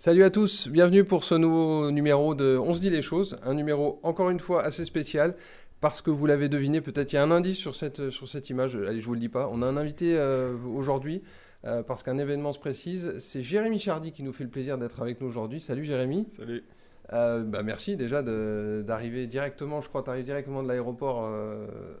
Salut 0.00 0.24
à 0.24 0.30
tous, 0.30 0.68
bienvenue 0.68 1.04
pour 1.04 1.24
ce 1.24 1.34
nouveau 1.34 1.90
numéro 1.90 2.34
de 2.34 2.56
On 2.56 2.72
se 2.72 2.80
dit 2.80 2.88
les 2.88 3.02
choses, 3.02 3.38
un 3.42 3.52
numéro 3.52 4.00
encore 4.02 4.30
une 4.30 4.40
fois 4.40 4.62
assez 4.62 4.86
spécial 4.86 5.34
parce 5.82 6.00
que 6.00 6.08
vous 6.08 6.24
l'avez 6.24 6.48
deviné, 6.48 6.80
peut-être 6.80 7.12
il 7.12 7.16
y 7.16 7.18
a 7.18 7.22
un 7.22 7.30
indice 7.30 7.58
sur 7.58 7.74
cette, 7.74 8.08
sur 8.08 8.26
cette 8.26 8.48
image, 8.48 8.76
allez 8.76 8.98
je 8.98 9.04
vous 9.04 9.12
le 9.12 9.20
dis 9.20 9.28
pas, 9.28 9.46
on 9.52 9.60
a 9.60 9.66
un 9.66 9.76
invité 9.76 10.16
euh, 10.16 10.56
aujourd'hui 10.74 11.22
euh, 11.66 11.82
parce 11.82 12.02
qu'un 12.02 12.16
événement 12.16 12.54
se 12.54 12.58
précise, 12.58 13.18
c'est 13.18 13.42
Jérémy 13.42 13.78
Chardy 13.78 14.12
qui 14.12 14.22
nous 14.22 14.32
fait 14.32 14.44
le 14.44 14.48
plaisir 14.48 14.78
d'être 14.78 15.02
avec 15.02 15.20
nous 15.20 15.26
aujourd'hui. 15.26 15.60
Salut 15.60 15.84
Jérémy. 15.84 16.24
Salut. 16.30 16.64
Euh, 17.12 17.42
bah 17.42 17.62
merci 17.62 17.96
déjà 17.96 18.22
d'arriver 18.22 19.26
directement, 19.26 19.82
je 19.82 19.90
crois 19.90 20.02
tu 20.02 20.08
arrives 20.08 20.24
directement 20.24 20.62
de 20.62 20.68
l'aéroport 20.68 21.30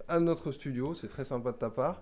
à 0.08 0.20
notre 0.20 0.52
studio, 0.52 0.94
c'est 0.94 1.08
très 1.08 1.24
sympa 1.24 1.52
de 1.52 1.58
ta 1.58 1.68
part. 1.68 2.00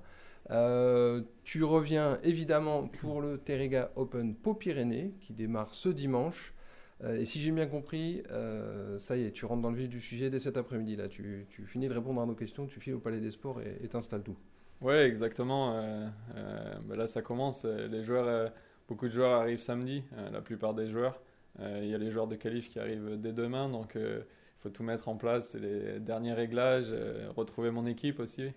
Euh, 0.51 1.23
tu 1.45 1.62
reviens 1.65 2.19
évidemment 2.23 2.88
pour 3.01 3.20
le 3.20 3.38
Terrega 3.38 3.91
Open 3.97 4.34
Pau-Pyrénées 4.34 5.12
qui 5.21 5.33
démarre 5.33 5.74
ce 5.74 5.88
dimanche. 5.88 6.55
Euh, 7.05 7.21
et 7.21 7.24
si 7.24 7.41
j'ai 7.41 7.52
bien 7.52 7.66
compris, 7.66 8.23
euh, 8.30 8.98
ça 8.98 9.16
y 9.16 9.24
est, 9.24 9.30
tu 9.30 9.45
rentres 9.45 9.62
dans 9.62 9.71
le 9.71 9.77
vif 9.77 9.88
du 9.88 10.01
sujet 10.01 10.30
dès 10.30 10.38
cet 10.38 10.57
après-midi. 10.57 10.97
Là, 10.97 11.09
tu, 11.09 11.47
finis 11.66 11.88
de 11.88 11.95
répondre 11.95 12.21
à 12.21 12.27
nos 12.27 12.34
questions, 12.34 12.66
tu 12.66 12.80
files 12.80 12.95
au 12.95 12.98
Palais 12.98 13.21
des 13.21 13.30
Sports 13.30 13.61
et 13.61 13.87
t'installes 13.88 14.23
tout. 14.23 14.37
Ouais, 14.80 15.07
exactement. 15.07 16.11
Bah 16.87 16.96
là, 16.96 17.07
ça 17.07 17.23
commence. 17.23 17.65
Les 17.65 18.02
joueurs, 18.02 18.52
beaucoup 18.88 19.07
de 19.07 19.12
joueurs 19.12 19.41
arrivent 19.41 19.60
samedi. 19.60 20.02
la 20.33 20.41
plupart 20.41 20.74
des 20.74 20.88
joueurs. 20.88 21.21
Il 21.60 21.87
y 21.87 21.95
a 21.95 21.99
les 21.99 22.10
joueurs 22.10 22.29
de 22.29 22.37
qualif 22.37 22.69
qui 22.69 22.79
arrivent 22.79 23.21
dès 23.21 23.33
demain, 23.33 23.68
donc 23.68 23.96
il 23.96 24.24
faut 24.59 24.71
tout 24.71 24.85
mettre 24.85 25.09
en 25.09 25.16
place. 25.16 25.55
Les 25.55 26.01
derniers 26.01 26.33
réglages. 26.33 26.93
retrouver 27.37 27.71
mon 27.71 27.87
équipe 27.87 28.21
aussi. 28.21 28.51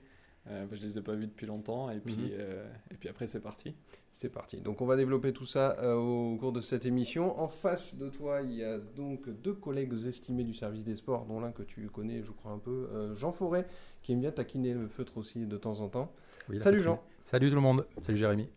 Euh, 0.48 0.66
je 0.72 0.82
ne 0.82 0.88
les 0.88 0.98
ai 0.98 1.02
pas 1.02 1.14
vus 1.14 1.28
depuis 1.28 1.46
longtemps 1.46 1.90
et 1.92 2.00
puis, 2.00 2.16
mhm. 2.16 2.30
euh, 2.34 2.68
et 2.90 2.96
puis 2.96 3.10
après 3.10 3.28
c'est 3.28 3.40
parti. 3.40 3.76
C'est 4.12 4.30
parti. 4.30 4.62
Donc 4.62 4.82
on 4.82 4.86
va 4.86 4.96
développer 4.96 5.34
tout 5.34 5.46
ça 5.46 5.78
euh, 5.80 5.96
au 5.96 6.36
cours 6.38 6.52
de 6.52 6.62
cette 6.62 6.86
émission. 6.86 7.40
En 7.40 7.48
face 7.48 7.96
de 7.96 8.10
toi, 8.10 8.42
il 8.42 8.54
y 8.54 8.64
a 8.64 8.78
donc 8.78 9.30
deux 9.30 9.54
collègues 9.54 9.94
estimés 10.06 10.44
du 10.44 10.54
service 10.54 10.84
des 10.84 10.96
sports, 10.96 11.26
dont 11.26 11.40
l'un 11.40 11.52
que 11.52 11.64
tu 11.64 11.88
connais, 11.90 12.22
je 12.22 12.32
crois 12.32 12.52
un 12.52 12.60
peu, 12.60 13.16
Jean 13.16 13.32
Forêt, 13.32 13.66
qui 14.04 14.12
aime 14.12 14.20
bien 14.20 14.32
taquiner 14.32 14.74
le 14.74 14.88
feutre 14.88 15.18
aussi 15.18 15.48
de 15.48 15.58
temps 15.58 15.80
en 15.80 15.90
temps. 15.90 16.14
Salut 16.58 16.80
Jean. 16.80 17.02
Salut 17.26 17.50
tout 17.50 17.56
le 17.56 17.62
monde. 17.62 17.88
Salut 18.00 18.18
Jérémy. 18.18 18.50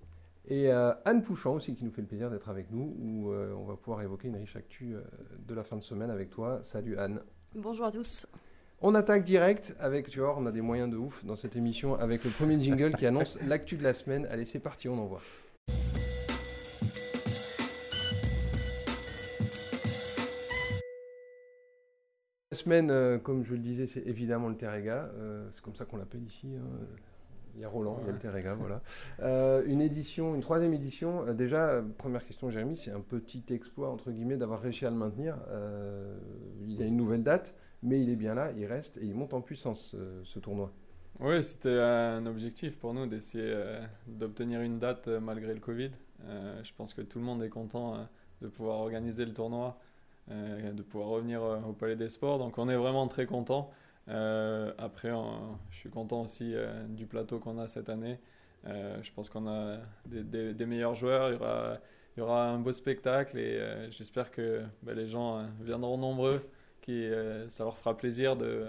Et 0.49 0.71
Anne 0.71 1.23
Pouchant 1.23 1.55
aussi, 1.55 1.75
qui 1.75 1.85
nous 1.85 1.91
fait 1.91 2.03
le 2.03 2.09
plaisir 2.09 2.31
d'être 2.31 2.51
avec 2.51 2.71
nous, 2.71 2.95
où 3.01 3.33
on 3.33 3.65
va 3.65 3.77
pouvoir 3.77 4.03
évoquer 4.03 4.29
une 4.29 4.37
riche 4.37 4.57
actu 4.57 4.97
de 5.39 5.55
la 5.55 5.63
fin 5.63 5.77
de 5.77 5.83
semaine 5.83 6.11
avec 6.11 6.29
toi. 6.29 6.61
Salut 6.63 6.99
Anne. 6.99 7.21
Bonjour 7.55 7.87
à 7.87 7.91
tous. 7.91 8.27
On 8.87 8.95
attaque 8.95 9.25
direct 9.25 9.75
avec, 9.81 10.11
tu 10.11 10.21
vois, 10.21 10.37
on 10.39 10.45
a 10.45 10.53
des 10.53 10.61
moyens 10.61 10.91
de 10.91 10.99
ouf 10.99 11.25
dans 11.25 11.37
cette 11.37 11.57
émission 11.57 11.95
avec 11.95 12.23
le 12.23 12.29
premier 12.29 12.61
jingle 12.61 12.95
qui 12.95 13.07
annonce 13.07 13.39
l'actu 13.49 13.79
de 13.79 13.83
la 13.83 13.95
semaine. 13.95 14.27
Allez, 14.31 14.45
c'est 14.45 14.59
parti, 14.59 14.91
on 14.91 14.99
envoie. 14.99 15.23
La 22.51 22.59
semaine, 22.59 22.91
euh, 22.91 23.17
comme 23.17 23.43
je 23.43 23.55
le 23.55 23.61
disais, 23.61 23.87
c'est 23.87 24.07
évidemment 24.07 24.51
le 24.51 24.57
Terrega. 24.59 25.11
Euh, 25.15 25.49
c'est 25.55 25.63
comme 25.63 25.77
ça 25.77 25.87
qu'on 25.87 25.97
l'appelle 25.97 26.25
ici. 26.25 26.55
Hein. 26.55 26.87
Il 27.55 27.63
y 27.63 27.65
a 27.65 27.69
Roland, 27.69 28.01
il 28.03 28.07
y 28.09 28.11
a 28.11 28.13
le 28.13 28.19
Terrega, 28.19 28.53
voilà. 28.61 28.83
Euh, 29.21 29.63
une 29.65 29.81
édition, 29.81 30.35
une 30.35 30.43
troisième 30.43 30.75
édition. 30.75 31.33
déjà, 31.33 31.83
première 31.97 32.27
question, 32.27 32.51
Jérémy, 32.51 32.77
c'est 32.77 32.91
un 32.91 33.01
petit 33.01 33.45
exploit, 33.49 33.89
entre 33.89 34.11
guillemets, 34.11 34.37
d'avoir 34.37 34.61
réussi 34.61 34.85
à 34.85 34.91
le 34.91 34.97
maintenir. 34.97 35.39
il 36.67 36.75
y 36.75 36.83
a 36.83 36.85
une 36.85 36.99
nouvelle 36.99 37.23
date 37.23 37.55
mais 37.85 38.01
il 38.01 38.11
est 38.11 38.17
bien 38.17 38.35
là, 38.35 38.51
il 38.57 38.67
reste 38.67 38.97
et 38.97 39.05
il 39.05 39.15
monte 39.15 39.35
en 39.35 39.43
puissance 39.43 39.95
ce, 40.25 40.39
tournoi. 40.39 40.73
Oui, 41.21 41.41
c'était 41.43 41.79
un 41.79 42.27
objectif 42.27 42.77
pour 42.77 42.95
nous 42.95 43.07
d'essayer 43.07 43.45
euh, 43.47 43.81
d'obtenir 44.07 44.63
une 44.63 44.79
date 44.81 45.07
euh, 45.07 45.21
malgré 45.21 45.55
le 45.55 45.61
Covid. 45.61 45.91
Euh, 46.25 46.61
je 46.65 46.73
pense 46.77 46.93
que 46.95 47.03
tout 47.03 47.19
le 47.19 47.25
monde 47.25 47.43
est 47.43 47.51
content 47.51 48.09
de 48.41 48.49
pouvoir 48.49 48.79
organiser 48.79 49.25
le 49.25 49.33
tournoi, 49.33 49.79
de 50.29 50.83
pouvoir 50.83 51.09
revenir 51.11 51.43
au 51.43 51.73
Palais 51.73 51.97
des 51.97 52.09
Sports. 52.09 52.39
Donc 52.39 52.59
on 52.59 52.69
est 52.69 52.77
vraiment 52.77 53.07
très 53.09 53.27
content. 53.27 53.71
après, 54.07 55.11
je 55.71 55.77
suis 55.77 55.91
content 55.91 56.23
aussi 56.23 56.55
du 56.89 57.07
plateau 57.07 57.39
qu'on 57.39 57.59
a 57.59 57.69
cette 57.69 57.89
année. 57.89 58.19
je 58.65 59.13
pense 59.15 59.29
qu'on 59.29 59.47
a 59.47 59.79
des, 60.07 60.67
meilleurs 60.67 60.95
joueurs. 60.95 61.31
Il 61.31 62.21
y, 62.21 62.23
aura, 62.23 62.49
un 62.49 62.59
beau 62.59 62.73
spectacle 62.73 63.39
et 63.39 63.91
j'espère 63.91 64.31
que 64.31 64.63
ben, 64.83 64.97
les 64.97 65.07
gens 65.07 65.47
viendront 65.61 65.99
nombreux 65.99 66.41
qui, 66.85 67.07
euh, 67.07 67.49
ça 67.49 67.65
leur 67.65 67.79
fera 67.79 67.97
plaisir 67.97 68.37
de, 68.37 68.67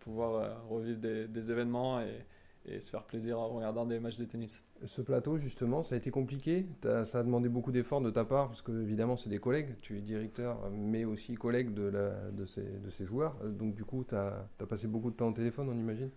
pouvoir 0.00 0.34
euh, 0.34 0.54
revivre 0.68 0.98
des, 0.98 1.50
événements 1.50 2.00
et, 2.00 2.80
se 2.80 2.90
faire 2.90 3.04
plaisir 3.04 3.38
en 3.38 3.48
regardant 3.48 3.86
des 3.86 4.00
matchs 4.00 4.16
de 4.16 4.24
tennis. 4.24 4.62
Ce 4.86 5.00
plateau, 5.00 5.38
justement, 5.38 5.82
ça 5.82 5.94
a 5.94 5.98
été 5.98 6.10
compliqué? 6.10 6.66
Ça 6.82 7.18
a 7.18 7.22
demandé 7.22 7.48
beaucoup 7.48 7.72
d'efforts 7.72 8.00
de 8.00 8.10
ta 8.10 8.24
part, 8.24 8.48
parce 8.48 8.62
que 8.62 8.72
évidemment, 8.82 9.16
c'est 9.16 9.28
des 9.28 9.38
collègues. 9.38 9.76
Tu 9.82 9.98
es 9.98 10.00
directeur, 10.00 10.70
mais 10.70 11.04
aussi 11.04 11.34
collègue 11.34 11.74
de, 11.74 12.44
ces, 12.46 13.04
joueurs. 13.04 13.36
Donc, 13.44 13.74
du 13.74 13.84
coup, 13.84 14.04
tu 14.06 14.14
as, 14.14 14.46
passé 14.68 14.86
beaucoup 14.86 15.10
de 15.10 15.16
temps 15.16 15.28
au 15.28 15.32
téléphone, 15.32 15.68
on 15.68 15.78
imagine? 15.78 16.10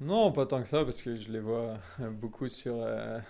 Non, 0.00 0.32
pas 0.32 0.44
tant 0.44 0.60
que 0.60 0.68
ça, 0.68 0.84
parce 0.84 1.02
que 1.02 1.16
je 1.16 1.30
les 1.30 1.38
vois 1.38 1.74
beaucoup 2.20 2.48
sur 2.48 2.76
euh, 2.78 3.20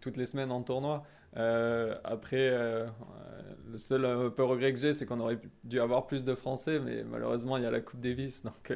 toutes 0.00 0.16
les 0.16 0.26
semaines 0.26 0.50
en 0.50 0.62
tournoi. 0.62 1.04
Euh, 1.36 1.96
après, 2.04 2.48
euh, 2.50 2.86
le 3.70 3.78
seul 3.78 4.04
un 4.04 4.30
peu 4.30 4.44
regret 4.44 4.72
que 4.72 4.78
j'ai, 4.78 4.92
c'est 4.92 5.06
qu'on 5.06 5.20
aurait 5.20 5.38
dû 5.62 5.80
avoir 5.80 6.06
plus 6.06 6.24
de 6.24 6.34
Français, 6.34 6.80
mais 6.80 7.04
malheureusement, 7.04 7.56
il 7.56 7.62
y 7.62 7.66
a 7.66 7.70
la 7.70 7.80
Coupe 7.80 8.00
Davis, 8.00 8.42
donc 8.44 8.72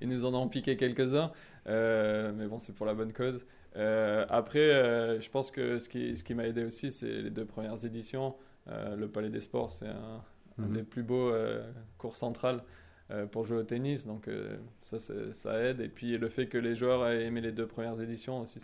ils 0.00 0.08
nous 0.08 0.24
en 0.24 0.34
ont 0.34 0.48
piqué 0.48 0.76
quelques-uns. 0.76 1.32
mais 1.66 2.46
bon, 2.46 2.58
c'est 2.58 2.74
pour 2.74 2.86
la 2.86 2.94
bonne 2.94 3.12
cause. 3.12 3.44
après, 3.74 5.20
je 5.20 5.28
pense 5.28 5.50
que 5.50 5.78
ce 5.78 5.88
qui, 5.88 6.16
ce 6.16 6.22
qui 6.22 6.34
m'a 6.34 6.46
aidé 6.46 6.64
aussi, 6.64 6.90
c'est 6.90 7.22
les 7.22 7.30
deux 7.30 7.46
premières 7.46 7.84
éditions. 7.84 8.36
le 8.66 9.06
Palais 9.06 9.30
des 9.30 9.40
Sports, 9.40 9.72
c'est 9.72 9.88
un, 9.88 10.22
un, 10.58 10.66
mhm. 10.66 10.72
des 10.72 10.82
plus 10.84 11.02
beaux 11.02 11.32
cours 11.98 12.16
centrales. 12.16 12.62
Euh, 13.12 13.26
pour 13.26 13.44
jouer 13.44 13.56
au 13.56 13.62
tennis. 13.64 14.06
Donc 14.06 14.28
euh, 14.28 14.56
ça, 14.80 14.98
ça 14.98 15.58
aide. 15.62 15.80
Et 15.80 15.88
puis 15.88 16.16
le 16.16 16.28
fait 16.28 16.46
que 16.46 16.58
les 16.58 16.76
joueurs 16.76 17.08
aient 17.08 17.24
aimé 17.24 17.40
les 17.40 17.50
deux 17.50 17.66
premières 17.66 18.00
éditions 18.00 18.40
aussi, 18.40 18.60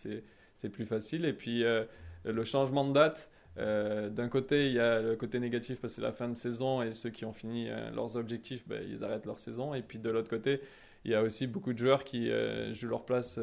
c'est 0.54 0.68
plus 0.68 0.86
facile. 0.86 1.24
Et 1.24 1.32
puis 1.32 1.64
euh, 1.64 1.84
le 2.24 2.44
changement 2.44 2.84
de 2.84 2.92
date. 2.92 3.30
D'un 3.58 4.28
côté, 4.28 4.66
il 4.66 4.74
y 4.74 4.80
a 4.80 5.00
le 5.00 5.16
côté 5.16 5.40
négatif 5.40 5.80
parce 5.80 5.94
que 5.94 5.96
c'est 5.96 6.02
la 6.02 6.12
fin 6.12 6.28
de 6.28 6.36
saison 6.36 6.82
et 6.82 6.92
ceux 6.92 7.08
qui 7.08 7.24
ont 7.24 7.32
fini 7.32 7.70
leurs 7.94 8.16
objectifs, 8.16 8.68
ben, 8.68 8.82
ils 8.86 9.02
arrêtent 9.02 9.24
leur 9.24 9.38
saison. 9.38 9.72
Et 9.72 9.80
puis 9.80 9.98
de 9.98 10.10
l'autre 10.10 10.28
côté, 10.28 10.60
il 11.06 11.12
y 11.12 11.14
a 11.14 11.22
aussi 11.22 11.46
beaucoup 11.46 11.72
de 11.72 11.78
joueurs 11.78 12.04
qui 12.04 12.30
jouent 12.74 12.88
leur 12.88 13.06
place 13.06 13.40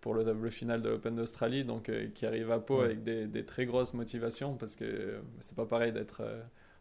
pour 0.00 0.12
le 0.14 0.24
tableau 0.24 0.50
final 0.50 0.82
de 0.82 0.88
l'Open 0.88 1.14
d'Australie, 1.14 1.62
donc 1.62 1.88
qui 2.14 2.26
arrivent 2.26 2.50
à 2.50 2.58
Pau 2.58 2.80
avec 2.80 3.04
des, 3.04 3.28
des, 3.28 3.44
très 3.44 3.64
grosses 3.64 3.94
motivations 3.94 4.56
parce 4.56 4.74
que 4.74 5.20
c'est 5.38 5.54
pas 5.54 5.66
pareil 5.66 5.92
d'être 5.92 6.22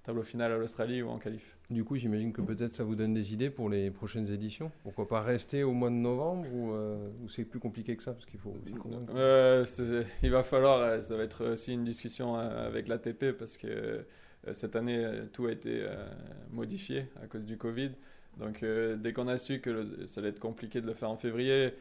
tableau 0.04 0.24
final 0.24 0.52
à 0.52 0.58
l'Australie 0.58 1.02
ou 1.02 1.10
en 1.10 1.18
qualif. 1.18 1.58
Du 1.70 1.84
coup, 1.84 1.96
j'imagine 1.96 2.34
que 2.34 2.42
peut-être 2.42 2.74
ça 2.74 2.84
vous 2.84 2.96
donne 2.96 3.14
des 3.14 3.34
idées 3.34 3.50
pour 3.50 3.70
les 3.70 3.90
prochaines 3.90 4.30
éditions. 4.30 4.72
Pourquoi 4.84 5.08
pas 5.08 5.22
rester 5.22 5.64
au 5.64 5.72
mois 5.72 5.90
de 5.90 5.96
novembre 5.96 6.46
ou, 6.54 6.74
euh, 6.74 7.10
c'est 7.30 7.46
plus 7.46 7.60
compliqué 7.60 7.96
que 7.96 8.04
ça 8.04 8.12
parce 8.12 8.26
qu'il 8.26 8.40
faut 8.40 8.50
aussi 8.50 8.76
euh, 9.16 9.66
Il 10.22 10.30
va 10.30 10.44
falloir, 10.44 10.80
euh, 10.80 11.00
ça 11.00 11.16
va 11.16 11.24
être 11.24 11.54
aussi 11.54 11.74
une 11.74 11.86
discussion 11.86 12.36
avec 12.36 12.88
l'ATP 12.88 13.32
parce 13.32 13.58
que 13.58 14.06
cette 14.52 14.76
année 14.76 15.10
tout 15.32 15.46
a 15.46 15.52
été 15.52 15.86
modifié 16.52 17.06
à 17.24 17.28
cause 17.28 17.46
du 17.46 17.58
Covid. 17.58 17.92
Donc 18.38 18.66
dès 18.98 19.14
qu'on 19.14 19.30
a 19.30 19.38
su 19.38 19.62
que 19.62 20.06
ça 20.08 20.20
allait 20.20 20.32
être 20.32 20.40
compliqué 20.42 20.82
de 20.82 20.88
le 20.88 20.94
faire 20.94 21.10
en 21.10 21.16
février, 21.16 21.74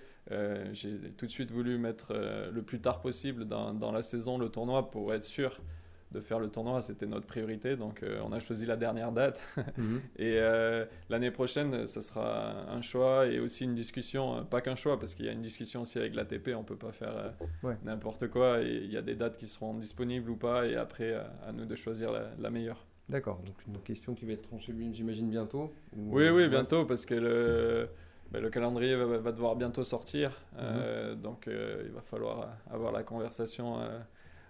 j'ai 0.73 0.97
tout 1.17 1.27
de 1.27 1.31
suite 1.31 1.51
voulu 1.51 1.77
mettre 1.77 2.15
le 2.53 2.63
plus 2.63 2.79
tard 2.79 3.01
possible 3.01 3.47
dans, 3.47 3.75
dans, 3.75 3.91
la 3.91 4.03
saison 4.03 4.39
le 4.39 4.49
tournoi 4.49 4.93
pour 4.93 5.13
être 5.13 5.25
sûr 5.25 5.61
de 6.13 6.21
faire 6.21 6.39
le 6.39 6.49
tournoi, 6.49 6.83
c'était 6.83 7.07
notre 7.07 7.27
priorité. 7.27 7.77
Donc, 7.77 8.03
euh, 8.03 8.21
on 8.25 8.33
a 8.33 8.41
choisi 8.41 8.67
la 8.67 8.77
dernière 8.77 9.13
date. 9.13 9.41
Mhm. 9.79 10.01
et 10.17 10.35
euh, 10.37 10.85
l'année 11.09 11.31
prochaine, 11.31 11.87
ce 11.87 12.03
sera 12.03 12.71
un 12.71 12.83
choix 12.83 13.27
et 13.27 13.39
aussi 13.39 13.65
une 13.65 13.75
discussion. 13.75 14.37
Euh, 14.37 14.43
pas 14.43 14.61
qu'un 14.61 14.77
choix, 14.77 14.99
parce 14.99 15.15
qu'il 15.15 15.25
y 15.25 15.29
a 15.29 15.33
une 15.33 15.41
discussion 15.41 15.83
aussi 15.83 15.99
avec 15.99 16.15
l'ATP. 16.15 16.51
On 16.55 16.63
peut 16.63 16.77
pas 16.77 16.93
faire 16.93 17.33
n'importe 17.85 18.29
quoi. 18.29 18.61
Et 18.61 18.83
il 18.85 18.93
y 18.93 18.97
a 18.97 19.03
des 19.03 19.15
dates 19.15 19.39
qui 19.39 19.47
seront 19.47 19.75
disponibles 19.75 20.29
ou 20.31 20.37
pas. 20.37 20.67
Et 20.67 20.77
après, 20.77 21.15
à 21.15 21.53
nous 21.53 21.65
de 21.65 21.75
choisir 21.75 22.13
la, 22.13 22.51
meilleure. 22.51 22.85
D'accord. 23.09 23.41
Donc, 23.47 23.55
une 23.67 23.81
question 23.81 24.15
qui 24.15 24.27
va 24.27 24.33
être 24.33 24.43
tranchée, 24.43 24.75
j'imagine, 24.93 25.31
bientôt 25.31 25.73
Oui, 25.97 26.29
oui, 26.29 26.49
bientôt, 26.49 26.85
parce 26.85 27.07
que 27.07 27.15
le. 27.15 27.89
Ben, 28.31 28.43
le 28.43 28.49
calendrier 28.49 28.97
va, 28.97 29.31
devoir 29.31 29.57
bientôt 29.57 29.85
sortir, 29.85 30.31
mhm. 30.57 31.21
donc 31.21 31.47
il 31.49 31.93
va 31.93 32.01
falloir 32.01 32.57
avoir 32.71 32.91
la 32.91 33.03
conversation 33.03 33.79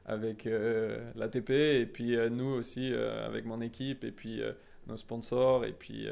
avec 0.06 0.46
euh, 0.46 0.98
l'ATP 1.14 1.50
et 1.50 1.86
puis 1.86 2.16
euh, 2.16 2.28
nous 2.28 2.46
aussi 2.46 2.92
euh, 2.92 3.26
avec 3.26 3.44
mon 3.44 3.60
équipe 3.60 4.04
et 4.04 4.10
puis 4.10 4.42
nos 4.86 4.96
sponsors 4.96 5.64
et 5.64 5.72
puis 5.72 6.08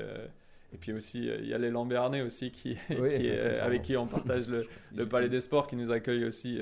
et 0.73 0.77
puis 0.77 0.93
aussi, 0.93 1.27
il 1.27 1.49
y 1.49 1.55
a 1.55 1.59
les 1.59 1.71
Lambernais 1.71 2.23
aussi 2.23 2.53
qui, 2.53 2.79
avec 3.61 3.83
qui 3.83 3.97
on 3.97 4.07
partage 4.07 4.49
le, 4.49 4.69
le, 4.97 5.09
Palais 5.09 5.29
des 5.29 5.41
Sports 5.41 5.67
qui 5.67 5.75
nous 5.75 5.91
accueille 5.91 6.25
aussi 6.25 6.61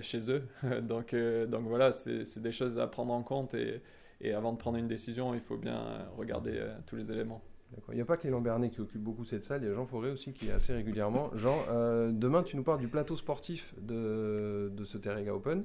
chez 0.00 0.28
eux. 0.28 0.42
donc, 0.82 1.14
donc 1.14 1.62
voilà, 1.68 1.92
c'est 1.92 2.40
des 2.40 2.50
choses 2.50 2.76
à 2.80 2.88
prendre 2.88 3.12
en 3.12 3.22
compte 3.22 3.54
et, 3.54 3.80
et, 4.20 4.32
avant 4.32 4.52
de 4.52 4.58
prendre 4.58 4.76
une 4.76 4.88
décision, 4.88 5.34
il 5.34 5.40
faut 5.40 5.56
bien 5.56 6.08
regarder 6.16 6.60
tous 6.86 6.96
les 6.96 7.12
éléments. 7.12 7.42
Il 7.90 7.94
n'y 7.94 8.00
a 8.00 8.04
pas 8.04 8.16
que 8.16 8.24
les 8.24 8.30
Lambernais 8.30 8.70
qui 8.70 8.80
occupent 8.80 9.04
beaucoup 9.04 9.24
cette 9.24 9.44
salle, 9.44 9.62
il 9.62 9.68
y 9.68 9.70
a 9.70 9.74
Jean 9.74 9.86
Forêt 9.86 10.10
aussi 10.10 10.32
qui 10.32 10.48
est 10.48 10.52
assez 10.52 10.72
régulièrement. 10.72 11.30
Jean, 11.36 12.10
demain 12.10 12.42
tu 12.42 12.56
nous 12.56 12.64
parles 12.64 12.80
du 12.80 12.88
plateau 12.88 13.16
sportif 13.16 13.72
de, 13.80 14.72
de 14.76 14.84
ce 14.84 14.98
Terrega 14.98 15.32
Open. 15.32 15.62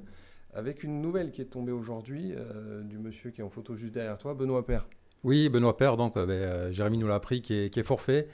Avec 0.53 0.83
une 0.83 1.01
nouvelle 1.01 1.31
qui 1.31 1.41
est 1.41 1.45
tombée 1.45 1.71
aujourd'hui 1.71 2.33
du 2.83 2.97
monsieur 2.97 3.31
qui 3.31 3.41
est 3.41 3.43
en 3.43 3.49
photo 3.49 3.75
juste 3.75 3.93
derrière 3.93 4.17
toi, 4.17 4.33
Benoît 4.33 4.65
Père. 4.65 4.87
Oui, 5.23 5.49
Benoît 5.49 5.77
Père, 5.77 5.97
donc 5.97 6.15
ben, 6.15 6.71
Jérémy 6.71 6.97
nous 6.97 7.07
l'a 7.07 7.15
appris, 7.15 7.41
qui 7.41 7.53
est, 7.53 7.83
forfait. 7.83 8.27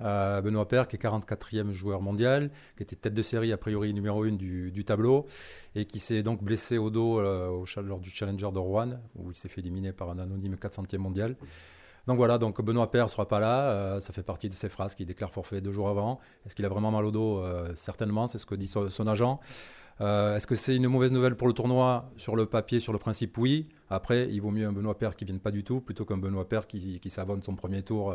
Benoît 0.00 0.68
Père, 0.68 0.88
qui 0.88 0.96
est 0.96 1.02
44e 1.02 1.70
joueur 1.72 2.02
mondial, 2.02 2.50
qui 2.76 2.82
était 2.82 2.96
tête 2.96 3.14
de 3.14 3.22
série 3.22 3.52
a 3.52 3.56
priori 3.56 3.94
numéro 3.94 4.24
1 4.24 4.32
du, 4.32 4.84
tableau, 4.84 5.26
et 5.74 5.84
qui 5.86 6.00
s'est 6.00 6.22
donc 6.22 6.42
blessé 6.42 6.78
au 6.78 6.90
dos 6.90 7.20
au, 7.20 7.64
lors 7.82 8.00
du 8.00 8.10
Challenger 8.10 8.50
de 8.52 8.58
Rouen, 8.58 9.00
où 9.16 9.30
il 9.30 9.34
s'est 9.34 9.48
fait 9.48 9.60
éliminer 9.60 9.92
par 9.92 10.10
un 10.10 10.18
anonyme 10.18 10.54
400e 10.54 10.98
mondial. 10.98 11.36
Donc 12.06 12.18
voilà, 12.18 12.38
donc 12.38 12.60
Benoît 12.60 12.90
Père 12.90 13.04
ne 13.04 13.10
sera 13.10 13.26
pas 13.26 13.40
là. 13.40 13.70
Euh, 13.70 14.00
ça 14.00 14.12
fait 14.12 14.22
partie 14.22 14.48
de 14.48 14.54
ses 14.54 14.68
phrases 14.68 14.94
qu'il 14.94 15.06
déclare 15.06 15.30
forfait 15.30 15.60
deux 15.60 15.72
jours 15.72 15.88
avant. 15.88 16.20
Est-ce 16.44 16.54
qu'il 16.54 16.64
a 16.64 16.68
vraiment 16.68 16.90
mal 16.90 17.04
au 17.04 17.10
dos? 17.10 17.38
Euh, 17.38 17.72
Certainement, 17.74 18.26
c'est 18.26 18.38
ce 18.38 18.46
que 18.46 18.54
dit 18.54 18.66
son, 18.66 19.06
agent. 19.06 19.40
Euh, 20.00 20.36
est-ce 20.36 20.46
que 20.46 20.56
c'est 20.56 20.74
une 20.74 20.88
mauvaise 20.88 21.12
nouvelle 21.12 21.36
pour 21.36 21.46
le 21.46 21.52
tournoi 21.52 22.10
Sur 22.16 22.36
le 22.36 22.46
papier, 22.46 22.80
sur 22.80 22.92
le 22.92 22.98
principe, 22.98 23.38
oui. 23.38 23.68
Après, 23.90 24.28
il 24.30 24.40
vaut 24.40 24.50
mieux 24.50 24.66
un 24.66 24.72
Benoît 24.72 24.98
Père 24.98 25.14
qui 25.14 25.24
ne 25.24 25.28
vienne 25.28 25.40
pas 25.40 25.50
du 25.50 25.62
tout 25.62 25.80
plutôt 25.80 26.04
qu'un 26.04 26.16
Benoît 26.16 26.48
Père 26.48 26.66
qui, 26.66 26.98
qui 26.98 27.10
son 27.10 27.54
premier 27.54 27.82
tour 27.82 28.14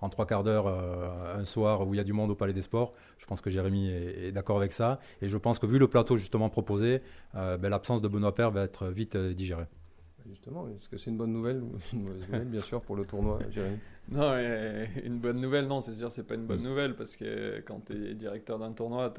en 0.00 0.08
trois 0.08 0.26
quarts 0.26 0.42
d'heure 0.42 0.68
un 0.68 1.44
soir 1.44 1.86
où 1.86 1.92
il 1.92 1.98
y 1.98 2.00
a 2.00 2.04
du 2.04 2.14
monde 2.14 2.30
au 2.30 2.34
Palais 2.34 2.54
des 2.54 2.62
Sports. 2.62 2.94
Je 3.18 3.26
pense 3.26 3.40
que 3.40 3.50
Jérémy 3.50 3.90
est, 3.90 4.32
d'accord 4.32 4.56
avec 4.56 4.72
ça. 4.72 5.00
Et 5.20 5.28
je 5.28 5.36
pense 5.36 5.58
que 5.58 5.66
vu 5.66 5.78
le 5.78 5.88
plateau 5.88 6.16
justement 6.16 6.48
proposé, 6.48 7.02
ben, 7.34 7.68
l'absence 7.68 8.00
de 8.00 8.08
Benoît 8.08 8.34
Père 8.34 8.50
va 8.50 8.62
être 8.62 8.86
vite 8.86 9.16
digérée 9.16 9.66
justement, 10.28 10.68
est-ce 10.68 10.88
que 10.88 10.96
c'est 10.96 11.10
une 11.10 11.16
bonne 11.16 11.32
nouvelle 11.32 11.62
ou 11.62 11.72
une 11.92 12.02
mauvaise 12.02 12.26
nouvelle, 12.26 12.48
bien 12.48 12.60
sûr, 12.60 12.80
pour 12.80 12.96
le 12.96 13.04
tournoi, 13.04 13.38
Jérémy? 13.50 13.78
Non, 14.10 14.32
une 15.04 15.18
bonne 15.18 15.40
nouvelle, 15.40 15.66
non, 15.66 15.80
c'est 15.80 15.94
sûr, 15.94 16.10
c'est 16.10 16.26
pas 16.26 16.34
une 16.34 16.46
bonne 16.46 16.62
nouvelle 16.62 16.94
parce 16.94 17.16
que 17.16 17.60
quand 17.60 17.86
tu 17.86 18.10
es 18.10 18.14
directeur 18.14 18.58
d'un 18.58 18.72
tournoi, 18.72 19.12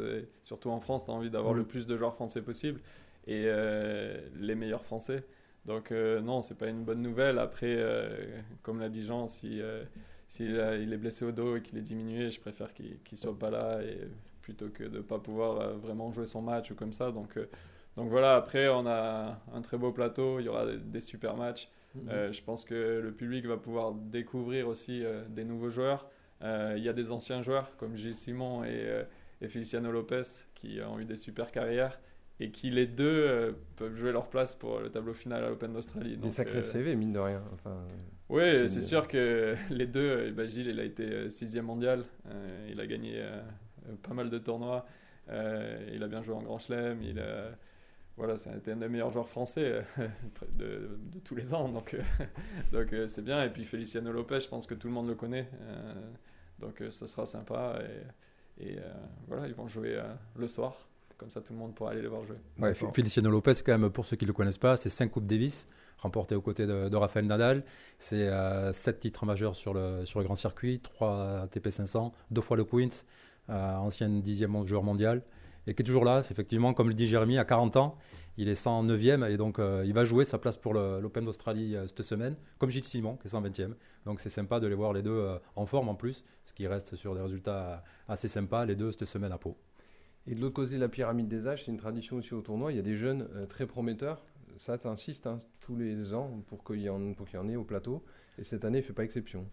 surtout 0.43 0.69
en 0.69 0.79
France, 0.79 1.05
tu 1.05 1.11
as 1.11 1.13
envie 1.13 1.29
d'avoir 1.29 1.53
le 1.53 1.63
plus 1.63 1.85
de 1.85 1.95
joueurs 1.95 2.15
français 2.15 2.41
possible 2.41 2.79
et 3.27 3.43
euh, 3.45 4.19
les 4.39 4.55
meilleurs 4.55 4.83
français. 4.83 5.23
Donc, 5.65 5.91
euh, 5.91 6.21
non, 6.21 6.41
c'est 6.41 6.57
pas 6.57 6.67
une 6.67 6.83
bonne 6.83 7.01
nouvelle. 7.01 7.37
Après, 7.37 7.75
euh, 7.77 8.39
comme 8.63 8.79
l'a 8.79 8.89
dit 8.89 9.03
Jean, 9.03 9.27
si, 9.27 9.61
il 10.39 10.93
est 10.93 10.97
blessé 10.97 11.25
au 11.25 11.31
dos 11.31 11.57
et 11.57 11.61
qu'il 11.61 11.77
est 11.77 11.83
diminué, 11.83 12.31
je 12.31 12.39
préfère 12.39 12.73
qu'il 12.73 12.97
ne 13.11 13.17
soit 13.17 13.37
pas 13.37 13.51
là 13.51 13.81
et, 13.83 14.07
plutôt 14.41 14.69
que 14.69 14.83
de 14.83 14.97
ne 14.97 15.03
pas 15.03 15.19
pouvoir 15.19 15.77
vraiment 15.77 16.11
jouer 16.11 16.25
son 16.25 16.41
match 16.41 16.71
ou 16.71 16.75
comme 16.75 16.93
ça. 16.93 17.11
Donc, 17.11 17.37
donc 17.99 18.11
voilà, 18.11 18.37
après, 18.37 18.69
on 18.69 18.87
a 18.87 19.41
un 19.53 19.61
très 19.61 19.77
beau 19.77 19.91
plateau, 19.91 20.39
il 20.39 20.45
y 20.45 20.47
aura 20.47 20.65
des, 20.65 21.01
super 21.01 21.35
matchs. 21.35 21.69
Mhm. 21.95 22.09
Euh, 22.09 22.31
je 22.31 22.41
pense 22.41 22.63
que 22.63 23.01
le 23.03 23.11
public 23.11 23.45
va 23.45 23.57
pouvoir 23.57 23.93
découvrir 23.93 24.69
aussi 24.69 25.03
euh, 25.03 25.25
des 25.27 25.43
nouveaux 25.43 25.67
joueurs. 25.67 26.09
Euh, 26.41 26.75
il 26.77 26.83
y 26.83 26.87
a 26.87 26.93
des 26.93 27.11
anciens 27.11 27.41
joueurs 27.41 27.75
comme 27.75 27.97
Gilles 27.97 28.15
Simon 28.15 28.63
et, 28.63 29.03
Feliciano 29.49 29.91
Lopez 29.91 30.21
qui 30.55 30.79
ont 30.81 30.97
eu 30.99 31.05
des 31.05 31.17
super 31.17 31.51
carrières 31.51 31.99
et 32.39 32.51
qui 32.51 32.69
les 32.69 32.87
deux 32.87 33.53
peuvent 33.75 33.95
jouer 33.95 34.13
leur 34.13 34.29
place 34.29 34.55
pour 34.55 34.79
le 34.79 34.89
tableau 34.89 35.13
final 35.13 35.43
à 35.43 35.49
l'Open 35.49 35.73
d'Australie. 35.73 36.15
Des 36.15 36.31
sacrés 36.31 36.63
CV, 36.63 36.95
mine 36.95 37.11
de 37.11 37.19
rien. 37.19 37.41
Enfin, 37.53 37.77
oui, 38.29 38.69
c'est 38.69 38.81
sûr 38.81 39.09
que 39.09 39.55
les 39.69 39.87
deux, 39.87 40.31
bah, 40.31 40.45
Gilles, 40.47 40.67
il 40.67 40.79
a 40.79 40.83
été 40.83 41.29
sixième 41.29 41.65
mondial, 41.65 42.05
il 42.69 42.79
a 42.79 42.87
gagné 42.87 43.25
pas 44.03 44.13
mal 44.13 44.29
de 44.29 44.37
tournois, 44.37 44.85
il 45.29 46.01
a 46.01 46.07
bien 46.07 46.21
joué 46.21 46.35
en 46.35 46.41
Grand 46.41 46.59
Chelem, 46.59 47.01
il 47.01 47.19
a 47.19 47.51
voilà, 48.19 48.35
c'était 48.35 48.73
un 48.73 48.75
des 48.75 48.89
meilleurs 48.89 49.11
joueurs 49.11 49.29
français 49.29 49.81
euh, 49.97 50.07
de, 50.57 50.89
tous 51.23 51.35
les 51.35 51.53
ans. 51.53 51.69
Donc, 51.69 51.93
euh, 51.93 52.01
donc 52.73 52.91
euh, 52.91 53.07
c'est 53.07 53.23
bien. 53.23 53.43
Et 53.45 53.49
puis 53.49 53.63
Feliciano 53.63 54.11
Lopez, 54.11 54.41
je 54.41 54.49
pense 54.49 54.67
que 54.67 54.73
tout 54.73 54.87
le 54.87 54.93
monde 54.93 55.07
le 55.07 55.15
connaît. 55.15 55.49
donc 56.59 56.83
ça 56.89 57.07
sera 57.07 57.25
sympa. 57.25 57.79
Et, 58.59 58.75
voilà, 59.27 59.47
ils 59.47 59.55
vont 59.55 59.69
jouer 59.69 59.97
le 60.35 60.47
soir. 60.47 60.75
Comme 61.17 61.29
ça, 61.29 61.41
tout 61.41 61.53
le 61.53 61.59
monde 61.59 61.73
pourra 61.73 61.91
aller 61.91 62.01
les 62.01 62.07
voir 62.07 62.25
jouer. 62.25 62.37
Ouais, 62.59 62.73
Feliciano 62.73 63.29
Lopez, 63.29 63.53
quand 63.65 63.77
même, 63.77 63.89
pour 63.89 64.05
ceux 64.05 64.15
qui 64.15 64.25
ne 64.25 64.29
le 64.29 64.33
connaissent 64.33 64.57
pas, 64.57 64.77
c'est 64.77 64.89
5 64.89 65.11
Coupes 65.11 65.25
Davis 65.25 65.67
remportées 65.97 66.35
aux 66.35 66.41
côtés 66.41 66.65
de, 66.65 66.87
de 66.87 66.95
Rafael 66.95 67.25
Nadal. 67.25 67.63
C'est 67.99 68.29
7 68.73 68.99
titres 68.99 69.25
majeurs 69.25 69.55
sur 69.55 69.73
le, 69.73 70.05
sur 70.05 70.19
le 70.19 70.25
grand 70.25 70.35
circuit, 70.35 70.81
3 70.81 71.43
ATP 71.43 71.69
500, 71.69 72.13
2 72.31 72.41
fois 72.41 72.57
le 72.57 72.65
Queens, 72.65 73.05
ancien 73.47 74.09
dixième 74.09 74.65
joueur 74.67 74.83
mondial 74.83 75.23
et 75.67 75.73
qui 75.73 75.81
est 75.81 75.85
toujours 75.85 76.05
là. 76.05 76.19
Effectivement, 76.19 76.73
comme 76.73 76.87
le 76.87 76.93
dit 76.93 77.07
Jérémy, 77.07 77.37
à 77.37 77.45
40 77.45 77.77
ans, 77.77 77.97
il 78.37 78.47
est 78.47 78.53
109e 78.53 79.29
et 79.29 79.35
donc 79.35 79.59
euh, 79.59 79.83
il 79.85 79.93
va 79.93 80.05
jouer 80.05 80.23
sa 80.23 80.37
place 80.37 80.55
pour 80.55 80.73
l'Open 80.73 81.25
d'Australie 81.25 81.75
euh, 81.75 81.87
cette 81.87 82.03
semaine, 82.03 82.35
comme 82.57 82.69
Gilles 82.69 82.85
Simon 82.85 83.17
qui 83.17 83.27
est 83.27 83.31
120e. 83.31 83.73
Donc 84.05 84.21
c'est 84.21 84.29
sympa 84.29 84.61
de 84.61 84.67
les 84.67 84.75
voir 84.75 84.93
les 84.93 85.01
deux 85.01 85.11
euh, 85.11 85.37
en 85.55 85.65
forme 85.65 85.89
en 85.89 85.95
plus, 85.95 86.23
ce 86.45 86.53
qui 86.53 86.65
reste 86.65 86.95
sur 86.95 87.13
des 87.15 87.21
résultats 87.21 87.83
assez 88.07 88.29
sympas, 88.29 88.65
les 88.65 88.75
deux 88.75 88.91
cette 88.91 89.05
semaine 89.05 89.33
à 89.33 89.37
Pau. 89.37 89.57
Et 90.25 90.35
de 90.35 90.41
l'autre 90.41 90.53
côté 90.53 90.75
de 90.75 90.79
la 90.79 90.89
pyramide 90.89 91.27
des 91.27 91.47
âges, 91.47 91.65
c'est 91.65 91.71
une 91.71 91.77
tradition 91.77 92.15
aussi 92.15 92.33
au 92.33 92.41
tournoi, 92.41 92.71
il 92.71 92.75
y 92.77 92.79
a 92.79 92.83
des 92.83 92.95
jeunes 92.95 93.27
très 93.49 93.65
prometteurs. 93.65 94.23
Ça, 94.57 94.77
tu 94.77 94.87
insistes 94.87 95.27
hein, 95.27 95.39
tous 95.59 95.75
les 95.75 96.13
ans 96.13 96.43
pour 96.47 96.63
qu'il 96.63 96.81
y, 96.81 96.83
y 96.83 96.89
en 96.89 97.49
ait 97.49 97.55
au 97.55 97.63
plateau. 97.63 98.03
Et 98.37 98.43
cette 98.43 98.63
année, 98.63 98.79
il 98.79 98.81
ne 98.81 98.87
fait 98.87 98.93
pas 98.93 99.03
exception. 99.03 99.45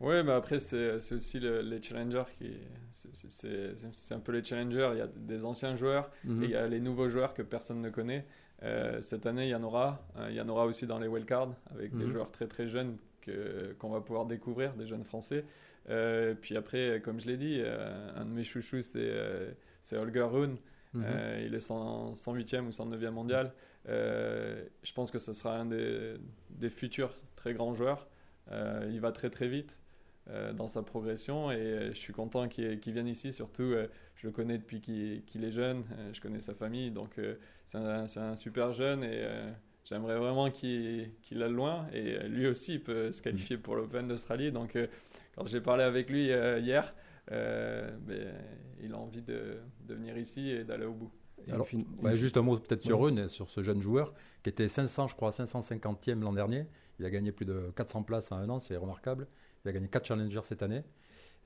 Oui, 0.00 0.14
mais 0.24 0.32
après, 0.32 0.58
c'est 0.58 1.12
aussi 1.12 1.40
les 1.40 1.82
challengers 1.82 2.24
qui. 2.36 2.52
C'est 2.92 4.14
un 4.14 4.20
peu 4.20 4.32
les 4.32 4.42
challengers. 4.42 4.90
Il 4.92 4.98
y 4.98 5.02
a 5.02 5.06
des 5.06 5.44
anciens 5.44 5.76
joueurs 5.76 6.10
mhm. 6.24 6.42
et 6.42 6.46
il 6.46 6.52
y 6.52 6.56
a 6.56 6.66
les 6.66 6.80
nouveaux 6.80 7.08
joueurs 7.08 7.34
que 7.34 7.42
personne 7.42 7.80
ne 7.82 7.90
connaît. 7.90 8.26
Euh, 8.62 9.00
cette 9.02 9.26
année, 9.26 9.46
il 9.46 9.50
y 9.50 9.54
en 9.54 9.62
aura. 9.62 10.06
Euh, 10.16 10.28
il 10.30 10.36
y 10.36 10.40
en 10.40 10.48
aura 10.48 10.64
aussi 10.64 10.86
dans 10.86 10.98
les 10.98 11.06
wildcards 11.06 11.54
avec 11.70 11.94
des 11.94 12.04
mhm. 12.04 12.12
joueurs 12.12 12.30
très 12.30 12.46
très 12.46 12.66
jeunes 12.66 12.96
qu'on 13.78 13.90
va 13.90 14.00
pouvoir 14.00 14.24
découvrir, 14.24 14.72
des 14.74 14.86
jeunes 14.86 15.04
français. 15.04 15.44
Euh, 15.88 16.34
puis 16.34 16.56
après, 16.56 17.00
comme 17.04 17.20
je 17.20 17.26
l'ai 17.26 17.36
dit, 17.36 17.62
un 18.16 18.24
de 18.24 18.32
mes 18.32 18.44
chouchous, 18.44 18.80
c'est 18.80 19.96
Holger 19.96 20.22
Rune. 20.22 20.56
Mhm. 20.92 21.04
il 21.46 21.54
est 21.54 21.70
108e 21.70 22.66
ou 22.66 22.70
109e 22.70 23.10
mondial. 23.10 23.52
je 23.86 24.92
pense 24.94 25.10
que 25.10 25.18
ce 25.18 25.34
sera 25.34 25.56
un 25.58 25.66
des, 25.66 26.14
des 26.48 26.70
futurs 26.70 27.16
très 27.36 27.52
grands 27.52 27.74
joueurs. 27.74 28.08
il 28.50 28.98
va 29.00 29.12
très 29.12 29.28
très 29.28 29.46
vite. 29.46 29.80
Euh, 30.28 30.52
dans 30.52 30.68
sa 30.68 30.82
progression 30.82 31.50
et 31.50 31.56
euh, 31.56 31.88
je 31.92 31.98
suis 31.98 32.12
content 32.12 32.46
qu'il 32.46 32.78
vienne 32.92 33.08
ici. 33.08 33.32
Surtout, 33.32 33.62
euh, 33.62 33.88
je 34.16 34.26
le 34.26 34.32
connais 34.32 34.58
depuis 34.58 34.80
qu'il 34.80 35.44
est 35.44 35.50
jeune, 35.50 35.82
je 36.12 36.20
connais 36.20 36.40
sa 36.40 36.54
famille, 36.54 36.90
donc 36.90 37.18
c'est 37.64 37.78
un, 37.78 38.36
super 38.36 38.74
jeune 38.74 39.02
et 39.02 39.26
j'aimerais 39.84 40.18
vraiment 40.18 40.50
qu'il 40.50 41.10
aille 41.30 41.50
loin. 41.50 41.86
Et 41.94 42.18
lui 42.28 42.46
aussi, 42.46 42.74
il 42.74 42.82
peut 42.82 43.12
se 43.12 43.22
qualifier 43.22 43.56
pour 43.56 43.76
l'Open 43.76 44.08
d'Australie. 44.08 44.52
Donc, 44.52 44.76
quand 45.34 45.46
j'ai 45.46 45.62
parlé 45.62 45.84
avec 45.84 46.10
lui 46.10 46.26
hier, 46.26 46.94
ben, 47.30 47.96
il 48.82 48.92
a 48.92 48.98
envie 48.98 49.22
de, 49.22 49.56
de 49.88 49.94
venir 49.94 50.18
ici 50.18 50.50
et 50.50 50.64
d'aller 50.64 50.84
au 50.84 50.92
bout. 50.92 51.10
Alors, 51.50 51.66
juste 52.14 52.36
un 52.36 52.42
mot 52.42 52.58
peut-être 52.58 52.82
sur 52.82 53.00
Rune, 53.00 53.26
sur 53.26 53.48
ce 53.48 53.62
jeune 53.62 53.80
joueur 53.80 54.12
qui 54.42 54.50
était 54.50 54.68
500, 54.68 55.06
je 55.06 55.14
crois, 55.14 55.30
550e 55.30 56.20
l'an 56.20 56.34
dernier. 56.34 56.66
Il 56.98 57.06
a 57.06 57.10
gagné 57.10 57.32
plus 57.32 57.46
de 57.46 57.72
400 57.74 58.02
places 58.02 58.30
en 58.32 58.36
un 58.36 58.50
an, 58.50 58.58
c'est 58.58 58.76
remarquable. 58.76 59.26
Il 59.64 59.68
a 59.68 59.72
gagné 59.72 59.88
4 59.88 60.06
challengers 60.06 60.40
cette 60.42 60.62
année. 60.62 60.82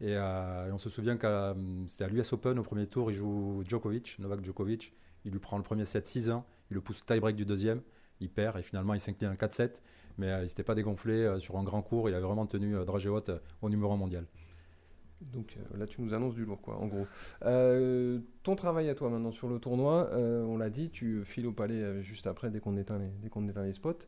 Euh, 0.03 0.69
et, 0.69 0.73
on 0.73 0.79
se 0.79 0.91
souvient 0.91 1.17
que 1.17 1.55
c'était 1.87 2.05
à 2.05 2.09
l'US 2.09 2.33
Open 2.33 2.59
au 2.59 2.63
premier 2.63 2.87
tour, 2.87 3.11
il 3.11 3.15
joue 3.15 3.63
Djokovic, 3.67 4.19
Novak 4.19 4.45
Djokovic. 4.45 4.93
Il 5.25 5.33
lui 5.33 5.39
prend 5.39 5.57
le 5.57 5.63
premier 5.63 5.85
set 5.87 6.07
6-1, 6.07 6.43
il 6.71 6.75
le 6.75 6.81
pousse 6.81 7.05
tie-break 7.07 7.35
du 7.35 7.47
deuxième, 7.47 7.81
il 8.21 8.29
perd 8.29 8.59
et 8.59 8.63
finalement 8.63 8.93
il 8.93 9.01
s'incline 9.01 9.31
en 9.31 9.35
4-7. 9.35 9.81
Mais 10.19 10.31
euh, 10.31 10.43
il 10.43 10.49
s'était 10.49 10.63
pas 10.63 10.75
dégonflé 10.75 11.15
euh, 11.15 11.39
sur 11.39 11.57
un 11.57 11.65
grand 11.65 11.83
cours, 11.83 12.09
il 12.09 12.15
avait 12.15 12.27
vraiment 12.27 12.47
tenu 12.47 12.75
dragé 12.85 13.09
haute 13.09 13.31
au 13.63 13.71
numéro 13.71 13.93
1 13.93 13.97
mondial. 13.97 14.27
Donc 15.33 15.57
là, 15.75 15.87
tu 15.87 16.03
nous 16.03 16.13
annonces 16.13 16.35
du 16.35 16.45
lourd, 16.45 16.61
quoi, 16.61 16.77
en 16.77 16.87
gros. 16.87 17.07
ton 17.41 18.57
travail 18.57 18.91
à 18.91 18.95
toi 18.95 19.09
maintenant 19.09 19.33
sur 19.33 19.49
le 19.49 19.59
tournoi, 19.59 20.11
on 20.13 20.59
l'a 20.59 20.69
dit, 20.69 20.91
tu 20.91 21.25
files 21.25 21.47
au 21.47 21.53
palais 21.53 22.03
juste 22.03 22.27
après, 22.27 22.51
dès 22.51 22.61
qu'on 22.61 22.77
éteint, 22.77 23.01
éteint 23.25 23.65
les 23.65 23.73
spots 23.73 24.07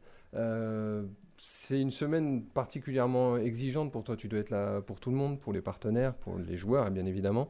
c'est 1.38 1.80
une 1.80 1.90
semaine 1.90 2.44
particulièrement 2.44 3.36
exigeante 3.36 3.92
pour 3.92 4.04
toi. 4.04 4.16
Tu 4.16 4.28
dois 4.28 4.40
être 4.40 4.50
là 4.50 4.80
pour 4.80 5.00
tout 5.00 5.10
le 5.10 5.16
monde, 5.16 5.40
pour 5.40 5.52
les 5.52 5.60
partenaires, 5.60 6.14
pour 6.14 6.38
les 6.38 6.56
joueurs, 6.56 6.90
bien 6.90 7.06
évidemment. 7.06 7.48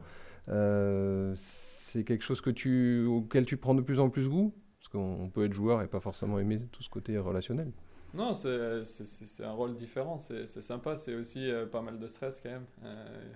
Euh, 0.49 1.33
c'est 1.37 2.05
quelque 2.05 2.23
chose 2.23 2.41
auquel 2.41 3.45
tu 3.45 3.57
prends 3.57 3.75
de 3.75 3.83
plus 3.83 4.01
en 4.01 4.11
plus 4.11 4.29
goût? 4.29 4.55
Parce 4.79 4.89
qu'on 4.89 5.31
peut 5.31 5.45
être 5.45 5.53
joueur 5.53 5.83
et 5.83 5.89
pas 5.89 6.01
forcément 6.01 6.39
aimer 6.39 6.61
tout 6.71 6.83
ce 6.83 6.89
côté 6.89 7.19
relationnel. 7.19 7.73
Non, 8.15 8.35
c'est 8.35 9.45
un 9.45 9.53
rôle 9.53 9.75
différent. 9.75 10.19
C'est 10.19 10.47
sympa. 10.47 10.97
C'est 10.97 11.15
aussi 11.15 11.51
euh, 11.51 11.67
pas 11.67 11.83
mal 11.83 11.99
de 11.99 12.07
stress 12.07 12.41
quand 12.41 12.51
même. 12.51 12.67
Euh, 12.85 13.33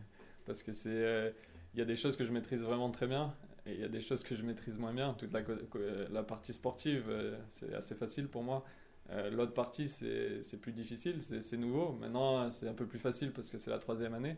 parce 0.47 0.63
que 0.63 0.73
c'est. 0.73 1.35
Y 1.75 1.81
a 1.81 1.85
des 1.85 1.97
choses 1.97 2.17
que 2.17 2.25
je 2.25 2.33
maîtrise 2.33 2.63
vraiment 2.63 2.91
très 2.91 3.07
bien 3.07 3.33
et 3.67 3.75
il 3.75 3.81
y 3.81 3.85
a 3.85 3.89
des 3.89 4.01
choses 4.01 4.25
que 4.25 4.35
je 4.35 4.43
maîtrise 4.43 4.79
moins 4.79 4.93
bien. 4.93 5.15
Toute 5.15 5.33
la 5.33 6.23
partie 6.23 6.53
sportive, 6.53 7.05
c'est 7.49 7.75
assez 7.75 7.95
facile 7.95 8.27
pour 8.29 8.43
moi. 8.43 8.65
Euh, 9.13 9.31
l'autre 9.31 9.53
partie, 9.53 9.89
c'est 9.89 10.61
plus 10.61 10.73
difficile, 10.73 11.23
c'est 11.23 11.57
nouveau. 11.57 11.93
Maintenant, 11.93 12.51
c'est 12.51 12.69
un 12.69 12.75
peu 12.75 12.87
plus 12.87 12.99
facile 12.99 13.33
parce 13.33 13.51
que 13.51 13.59
c'est 13.59 13.71
la 13.71 13.79
troisième 13.79 14.15
année. 14.15 14.37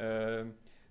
Euh, 0.00 0.44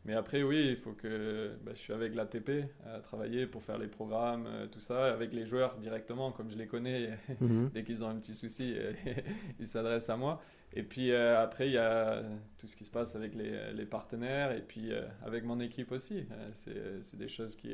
mais 0.03 0.13
après, 0.13 0.41
oui, 0.43 0.69
il 0.71 0.77
faut 0.77 0.93
que 0.93 1.51
bah, 1.63 1.71
je 1.75 1.79
suis 1.79 1.93
avec 1.93 2.15
l'ATP 2.15 2.65
à 2.85 2.99
travailler 2.99 3.45
pour 3.45 3.63
faire 3.63 3.77
les 3.77 3.87
programmes, 3.87 4.47
euh, 4.47 4.67
tout 4.67 4.79
ça, 4.79 5.13
avec 5.13 5.31
les 5.31 5.45
joueurs 5.45 5.77
directement, 5.77 6.31
comme 6.31 6.49
je 6.49 6.57
les 6.57 6.67
connais. 6.67 7.17
Mhm. 7.39 7.69
Dès 7.73 7.83
qu'ils 7.83 8.03
ont 8.03 8.09
un 8.09 8.15
petit 8.15 8.35
souci, 8.35 8.75
ils 9.59 9.67
s'adressent 9.67 10.09
à 10.09 10.17
moi. 10.17 10.41
Et 10.73 10.83
puis 10.83 11.13
après, 11.13 11.67
il 11.67 11.73
y 11.73 11.77
a 11.77 12.23
tout 12.57 12.67
ce 12.67 12.75
qui 12.75 12.85
se 12.85 12.91
passe 12.91 13.15
avec 13.15 13.35
les, 13.35 13.73
les 13.73 13.85
partenaires 13.85 14.53
et 14.53 14.61
puis 14.61 14.91
avec 15.25 15.43
mon 15.43 15.59
équipe 15.59 15.91
aussi. 15.91 16.25
c'est 16.53 17.17
des 17.17 17.27
choses 17.27 17.57
qui, 17.57 17.73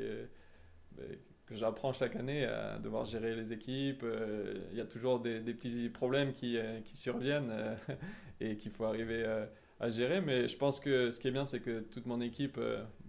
bah, 0.95 1.03
que 1.47 1.55
j'apprends 1.55 1.93
chaque 1.93 2.15
année 2.15 2.45
à 2.45 2.77
devoir 2.77 3.05
gérer 3.05 3.35
les 3.35 3.53
équipes. 3.53 4.05
Il 4.71 4.77
y 4.77 4.81
a 4.81 4.85
toujours 4.85 5.19
des, 5.19 5.39
petits 5.39 5.89
problèmes 5.89 6.33
qui, 6.33 6.57
qui 6.85 6.97
surviennent 6.97 7.51
et 8.41 8.57
qu'il 8.57 8.71
faut 8.71 8.85
arriver 8.85 9.25
à 9.79 9.89
gérer. 9.89 10.21
Mais 10.21 10.47
je 10.47 10.57
pense 10.57 10.79
que 10.79 11.09
ce 11.09 11.19
qui 11.19 11.29
est 11.29 11.31
bien, 11.31 11.45
c'est 11.45 11.61
que 11.61 11.79
toute 11.79 12.05
mon 12.05 12.19
équipe 12.19 12.59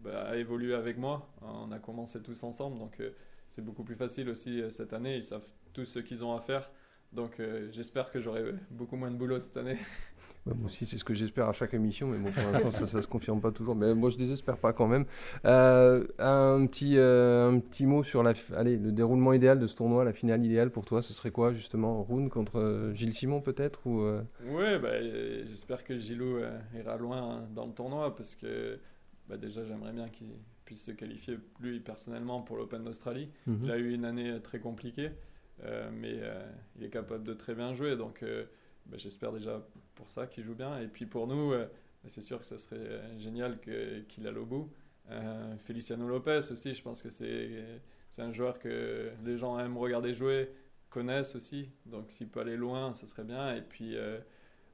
bah, 0.02 0.28
a 0.28 0.36
évolué 0.36 0.74
avec 0.74 0.98
moi. 0.98 1.28
On 1.42 1.72
a 1.72 1.78
commencé 1.78 2.22
tous 2.22 2.42
ensemble, 2.44 2.78
donc 2.78 3.02
c'est 3.48 3.64
beaucoup 3.64 3.82
plus 3.82 3.96
facile 3.96 4.28
aussi 4.28 4.62
cette 4.70 4.92
année. 4.92 5.16
Ils 5.16 5.24
savent 5.24 5.52
tous 5.72 5.84
ce 5.84 5.98
qu'ils 5.98 6.24
ont 6.24 6.36
à 6.36 6.40
faire. 6.40 6.70
Donc 7.12 7.42
j'espère 7.72 8.10
que 8.10 8.20
j'aurai 8.20 8.54
beaucoup 8.70 8.96
moins 8.96 9.10
de 9.10 9.16
boulot 9.16 9.40
cette 9.40 9.56
année. 9.56 9.78
moi 10.54 10.66
aussi, 10.66 10.86
c'est 10.86 10.98
ce 10.98 11.04
que 11.04 11.14
j'espère 11.14 11.48
à 11.48 11.52
chaque 11.52 11.74
émission, 11.74 12.08
mais 12.08 12.18
bon, 12.18 12.30
pour 12.30 12.42
l'instant, 12.52 12.70
ça 12.70 12.96
ne 12.96 13.02
se 13.02 13.06
confirme 13.06 13.40
pas 13.40 13.50
toujours. 13.50 13.76
Mais 13.76 13.94
moi, 13.94 14.10
je 14.10 14.16
ne 14.16 14.20
désespère 14.20 14.56
pas 14.58 14.72
quand 14.72 14.86
même. 14.86 15.04
Euh, 15.44 16.06
un, 16.18 16.66
petit, 16.66 16.96
euh, 16.96 17.50
un 17.50 17.58
petit 17.58 17.86
mot 17.86 18.02
sur 18.02 18.22
la, 18.22 18.34
allez, 18.56 18.76
le 18.76 18.92
déroulement 18.92 19.32
idéal 19.32 19.58
de 19.58 19.66
ce 19.66 19.76
tournoi, 19.76 20.04
la 20.04 20.12
finale 20.12 20.44
idéale 20.44 20.70
pour 20.70 20.84
toi, 20.84 21.02
ce 21.02 21.12
serait 21.12 21.30
quoi, 21.30 21.52
justement 21.52 22.02
Rune 22.02 22.30
contre 22.30 22.58
euh, 22.58 22.94
Gilles 22.94 23.14
Simon, 23.14 23.40
peut-être 23.40 23.86
ou 23.86 24.04
Oui, 24.46 24.78
bah, 24.80 25.02
j'espère 25.46 25.84
que 25.84 25.98
Gilou 25.98 26.38
ira 26.74 26.96
loin 26.96 27.46
dans 27.54 27.66
le 27.66 27.72
tournoi, 27.72 28.14
parce 28.14 28.34
que 28.34 28.78
bah, 29.28 29.36
déjà, 29.36 29.64
j'aimerais 29.64 29.92
bien 29.92 30.08
qu'il 30.08 30.28
puisse 30.64 30.84
se 30.84 30.92
qualifier, 30.92 31.38
lui, 31.60 31.80
personnellement, 31.80 32.42
pour 32.42 32.56
l'Open 32.56 32.84
d'Australie. 32.84 33.30
Mhm. 33.46 33.60
Il 33.64 33.70
a 33.70 33.78
eu 33.78 33.92
une 33.92 34.04
année 34.04 34.38
très 34.42 34.60
compliquée, 34.60 35.10
mais 35.92 36.20
il 36.76 36.84
est 36.84 36.90
capable 36.90 37.24
de 37.24 37.34
très 37.34 37.54
bien 37.54 37.74
jouer, 37.74 37.96
donc 37.96 38.24
bah, 38.88 38.96
j'espère 38.96 39.32
déjà 39.32 39.62
pour 39.98 40.08
ça 40.08 40.26
qu'il 40.26 40.44
joue 40.44 40.54
bien. 40.54 40.78
Et 40.78 40.86
puis 40.86 41.06
pour 41.06 41.26
nous, 41.26 41.52
euh, 41.52 41.66
c'est 42.06 42.22
sûr 42.22 42.38
que 42.38 42.46
ça 42.46 42.56
serait 42.56 42.76
euh, 42.78 43.18
génial 43.18 43.58
qu'il 44.08 44.26
aille 44.26 44.36
au 44.36 44.46
bout. 44.46 44.70
Euh, 45.10 45.56
Feliciano 45.64 46.06
Lopez 46.06 46.40
aussi, 46.50 46.74
je 46.74 46.82
pense 46.82 47.02
que 47.02 47.10
c'est 47.10 48.22
un 48.22 48.32
joueur 48.32 48.58
que 48.58 49.10
les 49.24 49.36
gens 49.36 49.58
aiment 49.58 49.76
regarder 49.76 50.14
jouer, 50.14 50.50
connaissent 50.88 51.34
aussi. 51.34 51.70
Donc 51.84 52.10
s'il 52.10 52.28
peut 52.28 52.40
aller 52.40 52.56
loin, 52.56 52.94
ça 52.94 53.06
serait 53.06 53.24
bien. 53.24 53.54
Et 53.56 53.62
puis 53.62 53.96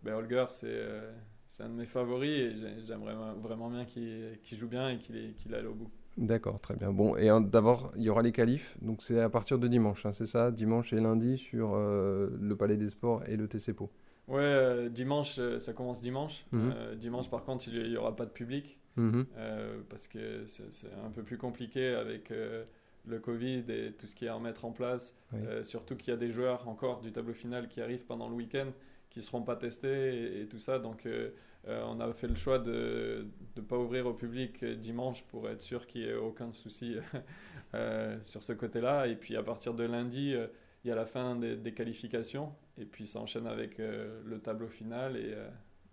bah, 0.02 0.16
Holger, 0.16 0.46
c'est 0.50 1.62
un 1.62 1.68
de 1.68 1.74
mes 1.74 1.86
favoris 1.86 2.28
et 2.28 2.84
j'aimerais 2.84 3.14
vraiment 3.40 3.70
bien 3.70 3.84
qu'il 3.84 4.58
joue 4.58 4.68
bien 4.68 4.90
et 4.90 4.98
qu'il 4.98 5.54
aille 5.54 5.66
au 5.66 5.74
bout. 5.74 5.90
D'accord, 6.16 6.60
très 6.60 6.76
bien. 6.76 6.92
Bon, 6.92 7.16
et 7.16 7.28
d'abord, 7.48 7.92
il 7.96 8.02
y 8.02 8.08
aura 8.08 8.22
les 8.22 8.30
qualifs, 8.30 8.76
donc 8.82 9.02
c'est 9.02 9.20
à 9.20 9.28
partir 9.28 9.58
de 9.58 9.66
dimanche, 9.66 10.06
hein, 10.06 10.12
c'est 10.12 10.26
ça? 10.26 10.52
Dimanche 10.52 10.92
et 10.92 11.00
lundi 11.00 11.38
sur 11.38 11.76
le 11.76 12.54
Palais 12.56 12.76
des 12.76 12.90
Sports 12.90 13.22
et 13.28 13.36
le 13.36 13.48
TC 13.48 13.72
Po. 13.72 13.90
Ouais, 14.26 14.40
euh, 14.40 14.88
dimanche, 14.88 15.36
euh, 15.38 15.60
ça 15.60 15.72
commence 15.72 16.00
dimanche. 16.00 16.46
Mhm. 16.52 16.72
Euh, 16.74 16.94
dimanche, 16.94 17.28
par 17.28 17.44
contre, 17.44 17.68
il 17.68 17.90
n'y 17.90 17.96
aura 17.96 18.16
pas 18.16 18.24
de 18.24 18.30
public 18.30 18.78
mhm. 18.96 19.26
parce 19.88 20.08
que 20.08 20.46
c'est 20.46 20.92
un 21.04 21.10
peu 21.10 21.22
plus 21.22 21.36
compliqué 21.36 21.88
avec 21.88 22.32
le 23.06 23.18
Covid 23.18 23.64
et 23.68 23.92
tout 23.92 24.06
ce 24.06 24.14
qui 24.14 24.26
est 24.26 24.28
à 24.28 24.38
mettre 24.38 24.64
en 24.64 24.72
place. 24.72 25.16
surtout 25.62 25.96
qu'il 25.96 26.12
y 26.12 26.14
a 26.14 26.18
des 26.18 26.30
joueurs 26.30 26.68
encore 26.68 27.00
du 27.00 27.12
tableau 27.12 27.34
final 27.34 27.68
qui 27.68 27.80
arrivent 27.80 28.04
pendant 28.04 28.28
le 28.28 28.34
week-end 28.34 28.68
qui 29.10 29.20
ne 29.20 29.24
seront 29.24 29.42
pas 29.42 29.56
testés 29.56 30.40
et, 30.40 30.46
tout 30.46 30.58
ça. 30.58 30.78
Donc, 30.78 31.08
on 31.66 32.00
a 32.00 32.12
fait 32.12 32.28
le 32.28 32.36
choix 32.36 32.58
de 32.58 33.26
ne 33.56 33.62
pas 33.62 33.76
ouvrir 33.76 34.06
au 34.06 34.14
public 34.14 34.64
dimanche 34.64 35.24
pour 35.24 35.48
être 35.48 35.60
sûr 35.60 35.86
qu'il 35.86 36.02
n'y 36.02 36.08
ait 36.08 36.14
aucun 36.14 36.52
souci 36.52 36.96
sur 38.20 38.44
ce 38.44 38.52
côté-là. 38.52 39.08
Et 39.08 39.16
puis, 39.16 39.36
à 39.36 39.42
partir 39.42 39.74
de 39.74 39.84
lundi, 39.84 40.36
il 40.84 40.88
y 40.88 40.92
a 40.92 40.94
la 40.94 41.06
fin 41.06 41.34
des, 41.34 41.72
qualifications 41.72 42.52
et 42.78 42.84
puis 42.84 43.06
ça 43.06 43.20
enchaîne 43.20 43.46
avec 43.46 43.78
euh, 43.78 44.20
le 44.24 44.38
tableau 44.38 44.66
final 44.66 45.16
et, 45.16 45.32
euh, 45.34 45.48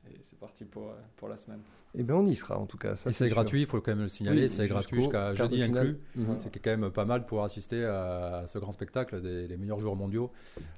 et 0.10 0.18
c'est 0.22 0.40
parti 0.40 0.66
pour, 0.66 0.90
euh, 0.90 0.96
pour 1.16 1.28
la 1.28 1.38
semaine. 1.38 1.60
Et 1.94 2.00
eh 2.00 2.04
bien 2.04 2.16
on 2.16 2.26
y 2.26 2.36
sera 2.36 2.58
en 2.58 2.66
tout 2.66 2.78
cas. 2.78 2.96
Ça, 2.96 3.10
et 3.10 3.14
c'est 3.14 3.30
gratuit, 3.30 3.62
il 3.62 3.68
faut 3.68 3.82
quand 3.82 3.92
même 3.92 4.02
le 4.02 4.08
signaler, 4.08 4.48
c'est 4.48 4.68
gratuit 4.68 5.02
jusqu'à 5.02 5.34
jeudi 5.34 5.62
inclus. 5.62 6.00
Mhm. 6.16 6.38
C'est 6.40 6.60
quand 6.60 6.76
même 6.76 6.90
pas 6.90 7.06
mal 7.06 7.26
pour 7.26 7.44
assister 7.44 7.84
à 7.84 8.46
ce 8.48 8.58
grand 8.58 8.72
spectacle 8.72 9.22
des, 9.22 9.58
meilleurs 9.58 9.80
joueurs 9.80 9.96
mondiaux, 9.96 10.32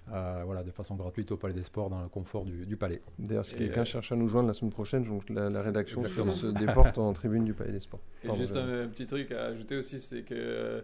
voilà, 0.08 0.64
de 0.64 0.72
façon 0.72 0.96
gratuite 0.96 1.32
au 1.32 1.38
Palais 1.38 1.54
des 1.54 1.62
Sports 1.62 1.90
dans 1.90 2.02
le 2.02 2.10
confort 2.10 2.44
du, 2.46 2.66
du 2.66 2.76
Palais. 2.76 3.02
D'ailleurs, 3.20 3.46
si 3.46 3.56
quelqu'un 3.56 3.86
cherche 3.86 4.12
à 4.12 4.16
nous 4.16 4.28
joindre 4.28 4.48
la 4.48 4.54
semaine 4.54 4.72
prochaine, 4.72 5.04
donc 5.04 5.30
la, 5.30 5.62
rédaction 5.62 6.02
se 6.02 6.48
déporte 6.48 6.98
en 6.98 7.14
tribune 7.14 7.46
du 7.46 7.54
Palais 7.54 7.72
des 7.72 7.80
Sports. 7.80 8.02
Et 8.24 8.36
juste 8.36 8.58
un, 8.58 8.88
petit 8.88 9.06
truc 9.06 9.32
à 9.32 9.46
ajouter 9.46 9.78
aussi, 9.78 10.02
c'est 10.02 10.24
que 10.24 10.84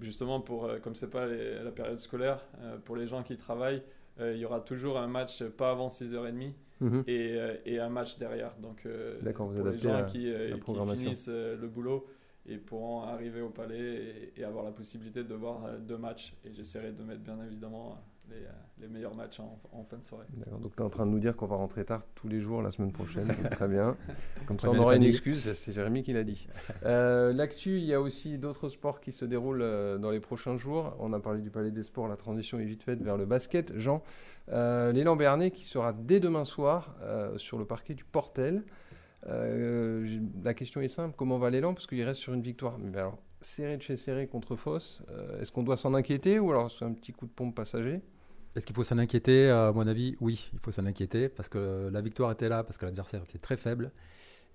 justement, 0.00 0.40
pour, 0.40 0.70
comme 0.82 0.94
c'est 0.94 1.10
pas 1.10 1.26
la 1.26 1.70
période 1.70 1.98
scolaire, 1.98 2.44
pour 2.84 2.96
les 2.96 3.06
gens 3.06 3.22
qui 3.22 3.36
travaillent, 3.36 3.82
euh, 4.20 4.34
il 4.34 4.40
y 4.40 4.44
aura 4.44 4.60
toujours 4.60 4.98
un 4.98 5.06
match 5.06 5.42
pas 5.44 5.70
avant 5.70 5.88
6h30 5.88 6.52
mhm. 6.80 7.04
et, 7.06 7.38
et, 7.66 7.78
un 7.78 7.88
match 7.88 8.18
derrière. 8.18 8.56
Donc, 8.58 8.86
pour 9.34 9.52
les 9.52 9.78
gens 9.78 10.04
qui, 10.06 10.32
qui, 10.32 10.96
finissent 10.96 11.28
le 11.28 11.68
boulot 11.68 12.06
et 12.48 12.58
pourront 12.58 13.02
arriver 13.02 13.40
au 13.40 13.50
palais 13.50 14.32
et, 14.36 14.40
et, 14.40 14.44
avoir 14.44 14.64
la 14.64 14.70
possibilité 14.72 15.24
de 15.24 15.34
voir 15.34 15.78
deux 15.80 15.98
matchs. 15.98 16.34
Et 16.44 16.52
j'essaierai 16.52 16.92
de 16.92 17.02
mettre 17.02 17.22
bien 17.22 17.38
évidemment 17.44 17.98
les, 18.30 18.36
euh, 18.36 18.50
les, 18.80 18.88
meilleurs 18.88 19.14
matchs 19.14 19.40
en, 19.40 19.84
fin 19.84 19.98
de 19.98 20.04
soirée. 20.04 20.26
D'accord, 20.34 20.58
donc 20.58 20.74
tu 20.74 20.82
es 20.82 20.84
en 20.84 20.90
train 20.90 21.06
de 21.06 21.10
nous 21.10 21.18
dire 21.18 21.36
qu'on 21.36 21.46
va 21.46 21.56
rentrer 21.56 21.84
tard 21.84 22.02
tous 22.14 22.28
les 22.28 22.40
jours 22.40 22.62
la 22.62 22.70
semaine 22.70 22.92
prochaine. 22.92 23.28
Très 23.50 23.68
bien. 23.68 23.96
Comme 24.46 24.58
ça, 24.58 24.70
on 24.70 24.78
aura 24.78 24.96
une 24.96 25.04
excuse. 25.04 25.52
C'est 25.54 25.72
Jérémy 25.72 26.02
qui 26.02 26.12
l'a 26.12 26.24
dit. 26.24 26.48
Euh, 26.84 27.32
l'actu, 27.32 27.78
il 27.78 27.84
y 27.84 27.94
a 27.94 28.00
aussi 28.00 28.38
d'autres 28.38 28.68
sports 28.68 29.00
qui 29.00 29.12
se 29.12 29.24
déroulent 29.24 29.62
euh, 29.62 29.98
dans 29.98 30.10
les 30.10 30.20
prochains 30.20 30.56
jours. 30.56 30.94
On 30.98 31.12
a 31.12 31.20
parlé 31.20 31.40
du 31.40 31.50
Palais 31.50 31.70
des 31.70 31.82
Sports. 31.82 32.08
La 32.08 32.16
transition 32.16 32.58
est 32.58 32.64
vite 32.64 32.82
faite 32.82 33.02
vers 33.02 33.16
le 33.16 33.26
basket. 33.26 33.76
Jean, 33.78 34.02
l'élan 34.48 35.16
Bernet 35.16 35.50
qui 35.50 35.64
sera 35.64 35.92
dès 35.92 36.20
demain 36.20 36.44
soir 36.44 36.96
sur 37.36 37.58
le 37.58 37.64
parquet 37.64 37.94
du 37.94 38.04
Portel. 38.04 38.64
la 39.24 40.54
question 40.54 40.80
est 40.80 40.88
simple, 40.88 41.14
comment 41.16 41.38
va 41.38 41.50
l'élan? 41.50 41.74
Parce 41.74 41.86
qu'il 41.86 42.02
reste 42.02 42.20
sur 42.20 42.32
une 42.32 42.42
victoire. 42.42 42.78
Mais 42.78 42.98
alors, 42.98 43.18
serré 43.40 43.76
de 43.76 43.82
chez 43.82 43.96
serré 43.96 44.26
contre 44.26 44.56
Foss, 44.56 45.02
est-ce 45.40 45.50
qu'on 45.52 45.62
doit 45.62 45.76
s'en 45.76 45.94
inquiéter 45.94 46.38
ou 46.38 46.50
alors 46.50 46.70
c'est 46.70 46.84
un 46.84 46.92
petit 46.92 47.12
coup 47.12 47.26
de 47.26 47.32
pompe 47.32 47.54
passager? 47.54 48.00
Est-ce 48.56 48.64
qu'il 48.64 48.74
faut 48.74 48.84
s'en 48.84 48.98
inquiéter? 48.98 49.50
À 49.50 49.70
mon 49.72 49.86
avis, 49.86 50.16
oui, 50.20 50.50
il 50.54 50.58
faut 50.58 50.72
s'en 50.72 50.86
inquiéter 50.86 51.28
parce 51.28 51.48
que 51.48 51.90
la 51.92 52.00
victoire 52.00 52.32
était 52.32 52.48
là, 52.48 52.64
parce 52.64 52.78
que 52.78 52.86
l'adversaire 52.86 53.22
était 53.22 53.38
très 53.38 53.56
faible. 53.56 53.92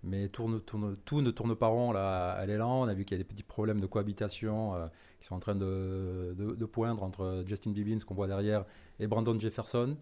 Mais 0.04 0.30
tout 0.30 0.48
ne 0.48 1.32
tourne 1.32 1.56
pas 1.56 1.68
rond 1.68 1.94
à 1.94 2.44
l'élan. 2.48 2.82
On 2.82 2.88
a 2.88 2.94
vu 2.94 3.06
qu'il 3.06 3.18
y 3.18 3.22
a 3.22 3.24
des 3.24 3.28
petits 3.28 3.44
problèmes 3.44 3.80
de 3.80 3.86
cohabitation 3.86 4.76
euh, 4.76 4.88
qui 5.20 5.28
sont 5.28 5.36
en 5.36 5.40
train 5.40 5.56
de, 5.56 6.66
poindre 6.72 7.04
entre 7.04 7.44
Justin 7.46 7.72
Bibbins, 7.72 8.00
qu'on 8.00 8.16
voit 8.16 8.28
derrière, 8.28 8.66
et 9.00 9.06
Brandon 9.06 9.40
Jefferson. 9.40 9.96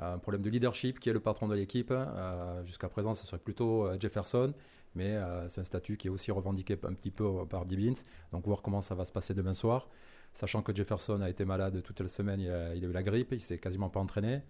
Euh, 0.00 0.14
un 0.14 0.18
problème 0.18 0.42
de 0.42 0.48
leadership 0.48 1.00
qui 1.00 1.10
est 1.10 1.12
le 1.12 1.20
patron 1.20 1.48
de 1.48 1.54
l'équipe. 1.54 1.90
Euh, 1.90 2.64
jusqu'à 2.64 2.88
présent, 2.88 3.12
ce 3.12 3.26
serait 3.26 3.38
plutôt 3.38 3.86
Jefferson, 4.00 4.54
mais 4.94 5.18
c'est 5.48 5.60
un 5.60 5.64
statut 5.64 5.98
qui 5.98 6.06
est 6.06 6.10
aussi 6.10 6.30
revendiqué 6.30 6.78
un 6.84 6.94
petit 6.94 7.10
peu 7.10 7.44
par 7.46 7.66
Bibbins. 7.66 8.00
Donc, 8.32 8.46
voir 8.46 8.62
comment 8.62 8.80
ça 8.80 8.94
va 8.94 9.04
se 9.04 9.12
passer 9.12 9.34
demain 9.34 9.52
soir 9.52 9.88
sachant 10.36 10.60
que 10.62 10.74
Jefferson 10.74 11.22
a 11.22 11.30
été 11.30 11.46
malade 11.46 11.82
toute 11.82 11.98
la 12.00 12.08
semaine, 12.08 12.40
il 12.40 12.50
a, 12.50 12.74
eu 12.74 12.92
la 12.92 13.02
grippe, 13.02 13.32
il 13.32 13.40
s'est 13.40 13.58
quasiment 13.58 13.88
pas 13.88 14.00
entraîné. 14.00 14.42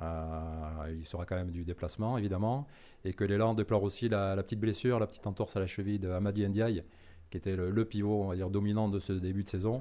Euh, 0.00 0.94
il 0.94 1.06
sera 1.06 1.24
quand 1.24 1.36
même 1.36 1.50
du 1.50 1.64
déplacement, 1.64 2.18
évidemment. 2.18 2.66
Et 3.04 3.14
que 3.14 3.24
l'élan 3.24 3.54
déplore 3.54 3.82
aussi 3.82 4.10
la, 4.10 4.36
petite 4.42 4.60
blessure, 4.60 4.98
la 4.98 5.06
petite 5.06 5.26
entorse 5.26 5.56
à 5.56 5.60
la 5.60 5.66
cheville 5.66 5.98
de 5.98 6.10
Hamadi 6.10 6.46
Ndiaye, 6.46 6.84
qui 7.30 7.38
était 7.38 7.56
le, 7.56 7.84
pivot, 7.86 8.24
on 8.24 8.28
va 8.28 8.36
dire, 8.36 8.50
dominant 8.50 8.90
de 8.90 8.98
ce 8.98 9.14
début 9.14 9.42
de 9.42 9.48
saison. 9.48 9.80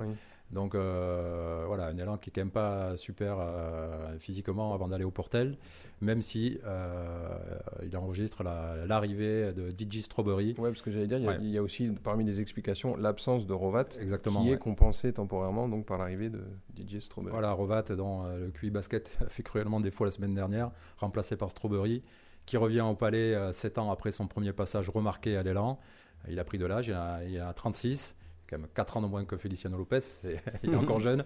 Donc 0.51 0.75
euh, 0.75 1.63
voilà, 1.65 1.86
un 1.86 1.98
élan 1.98 2.17
qui 2.17 2.29
est 2.29 2.34
quand 2.34 2.41
même 2.41 2.51
pas 2.51 2.98
super 2.98 3.38
euh, 3.39 4.17
physiquement 4.20 4.74
avant 4.74 4.89
d'aller 4.89 5.05
au 5.05 5.12
Portel, 5.12 5.58
même 6.01 6.22
si 6.22 6.60
euh, 6.65 7.38
il 7.84 7.96
enregistre 7.96 8.43
l'arrivée 8.43 9.53
de 9.53 9.70
DJ 9.70 10.01
Strawberry. 10.01 10.55
Oui, 10.58 10.70
parce 10.70 10.81
que 10.81 10.91
j'allais 10.91 11.08
dire, 11.08 11.20
il 11.20 11.50
y, 11.50 11.58
a 11.58 11.63
aussi 11.63 11.89
parmi 12.03 12.25
les 12.25 12.41
explications 12.41 12.98
l'absence 12.98 13.48
de 13.48 13.53
Rovat, 13.53 13.86
Exactement, 14.00 14.41
qui 14.41 14.51
est 14.51 14.58
compensée 14.58 15.13
temporairement 15.13 15.70
donc 15.70 15.86
par 15.86 15.98
l'arrivée 15.98 16.29
de 16.29 16.43
DJ 16.75 17.00
Strawberry. 17.00 17.31
Voilà, 17.31 17.53
Rovat 17.53 17.84
dont 17.96 18.24
le 18.24 18.51
QI 18.51 18.72
basket 18.72 19.17
a 19.25 19.29
fait 19.29 19.43
cruellement 19.43 19.79
défaut 19.79 20.03
la 20.03 20.12
semaine 20.12 20.34
dernière, 20.34 20.72
remplacé 20.98 21.38
par 21.38 21.50
Strawberry, 21.50 22.03
qui 22.46 22.58
revient 22.58 22.81
au 22.81 22.96
Palais 22.96 23.53
7 23.53 23.77
ans 23.77 23.91
après 23.91 24.12
son 24.12 24.27
premier 24.27 24.51
passage 24.51 24.89
remarqué 24.89 25.38
à 25.38 25.43
l'élan. 25.43 25.79
Il 26.27 26.39
a 26.39 26.43
pris 26.43 26.58
de 26.58 26.65
l'âge, 26.65 26.88
il, 26.88 27.31
il 27.31 27.39
a 27.39 27.53
36 27.53 28.15
quand 28.51 28.60
même 28.60 28.67
4 28.74 28.98
ans 28.98 29.01
de 29.01 29.08
moins 29.08 29.24
que 29.24 29.38
Feliciano 29.38 29.77
Lopez, 29.77 30.00
il 30.63 30.74
est 30.74 30.75
encore 30.75 31.00
jeune, 31.08 31.24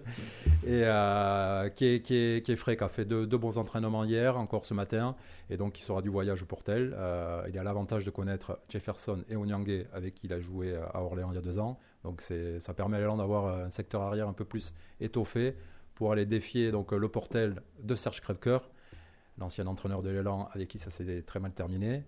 et 0.64 0.82
euh, 0.84 1.68
qui, 1.70 1.86
est, 1.86 2.00
qui, 2.00 2.14
est, 2.14 2.44
qui, 2.44 2.52
est, 2.52 2.56
frais, 2.56 2.76
qui 2.76 2.84
a 2.84 2.88
fait 2.88 3.04
deux, 3.04 3.26
bons 3.26 3.58
entraînements 3.58 4.04
hier, 4.04 4.38
encore 4.38 4.64
ce 4.64 4.74
matin, 4.74 5.16
et 5.50 5.56
donc 5.56 5.78
il 5.80 5.82
sera 5.82 6.02
du 6.02 6.08
voyage 6.08 6.44
pour 6.44 6.62
tel. 6.62 6.94
Euh, 6.96 7.44
il 7.48 7.58
a 7.58 7.64
l'avantage 7.64 8.04
de 8.04 8.10
connaître 8.10 8.60
Jefferson 8.68 9.24
et 9.28 9.36
Onyangue, 9.36 9.86
avec 9.92 10.14
qui 10.14 10.26
il 10.28 10.32
a 10.32 10.40
joué 10.40 10.76
à 10.94 11.02
Orléans 11.02 11.32
il 11.32 11.34
y 11.34 11.38
a 11.38 11.42
deux 11.42 11.58
ans, 11.58 11.78
donc 12.04 12.22
ça 12.22 12.74
permet 12.74 12.96
à 12.96 13.00
l'élan 13.00 13.16
d'avoir 13.16 13.64
un 13.64 13.70
secteur 13.70 14.02
arrière 14.02 14.28
un 14.28 14.32
peu 14.32 14.44
plus 14.44 14.72
étoffé 15.00 15.56
pour 15.94 16.12
aller 16.12 16.26
défier 16.26 16.70
donc, 16.70 16.92
le 16.92 17.08
Portel 17.08 17.62
de 17.82 17.94
Serge 17.96 18.20
Crèvecoeur, 18.20 18.70
l'ancien 19.38 19.66
entraîneur 19.66 20.02
de 20.02 20.10
l'élan 20.10 20.48
avec 20.52 20.68
qui 20.68 20.78
ça 20.78 20.90
s'est 20.90 21.22
très 21.22 21.40
mal 21.40 21.52
terminé. 21.52 22.04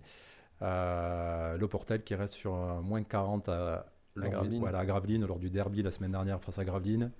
Euh, 0.61 1.57
le 1.57 1.67
Portel 1.67 2.03
qui 2.03 2.15
reste 2.15 2.33
sur 2.33 2.53
moins 2.53 3.03
40 3.03 3.49
à 3.49 3.85
à 4.23 4.29
Gravelines. 4.29 4.59
Voilà, 4.59 4.79
à 4.79 4.85
Gravelines, 4.85 5.25
lors 5.25 5.39
du 5.39 5.49
derby 5.49 5.81
la 5.81 5.91
semaine 5.91 6.11
dernière 6.11 6.41
face 6.41 6.59
à 6.59 6.65
Gravelines. 6.65 7.11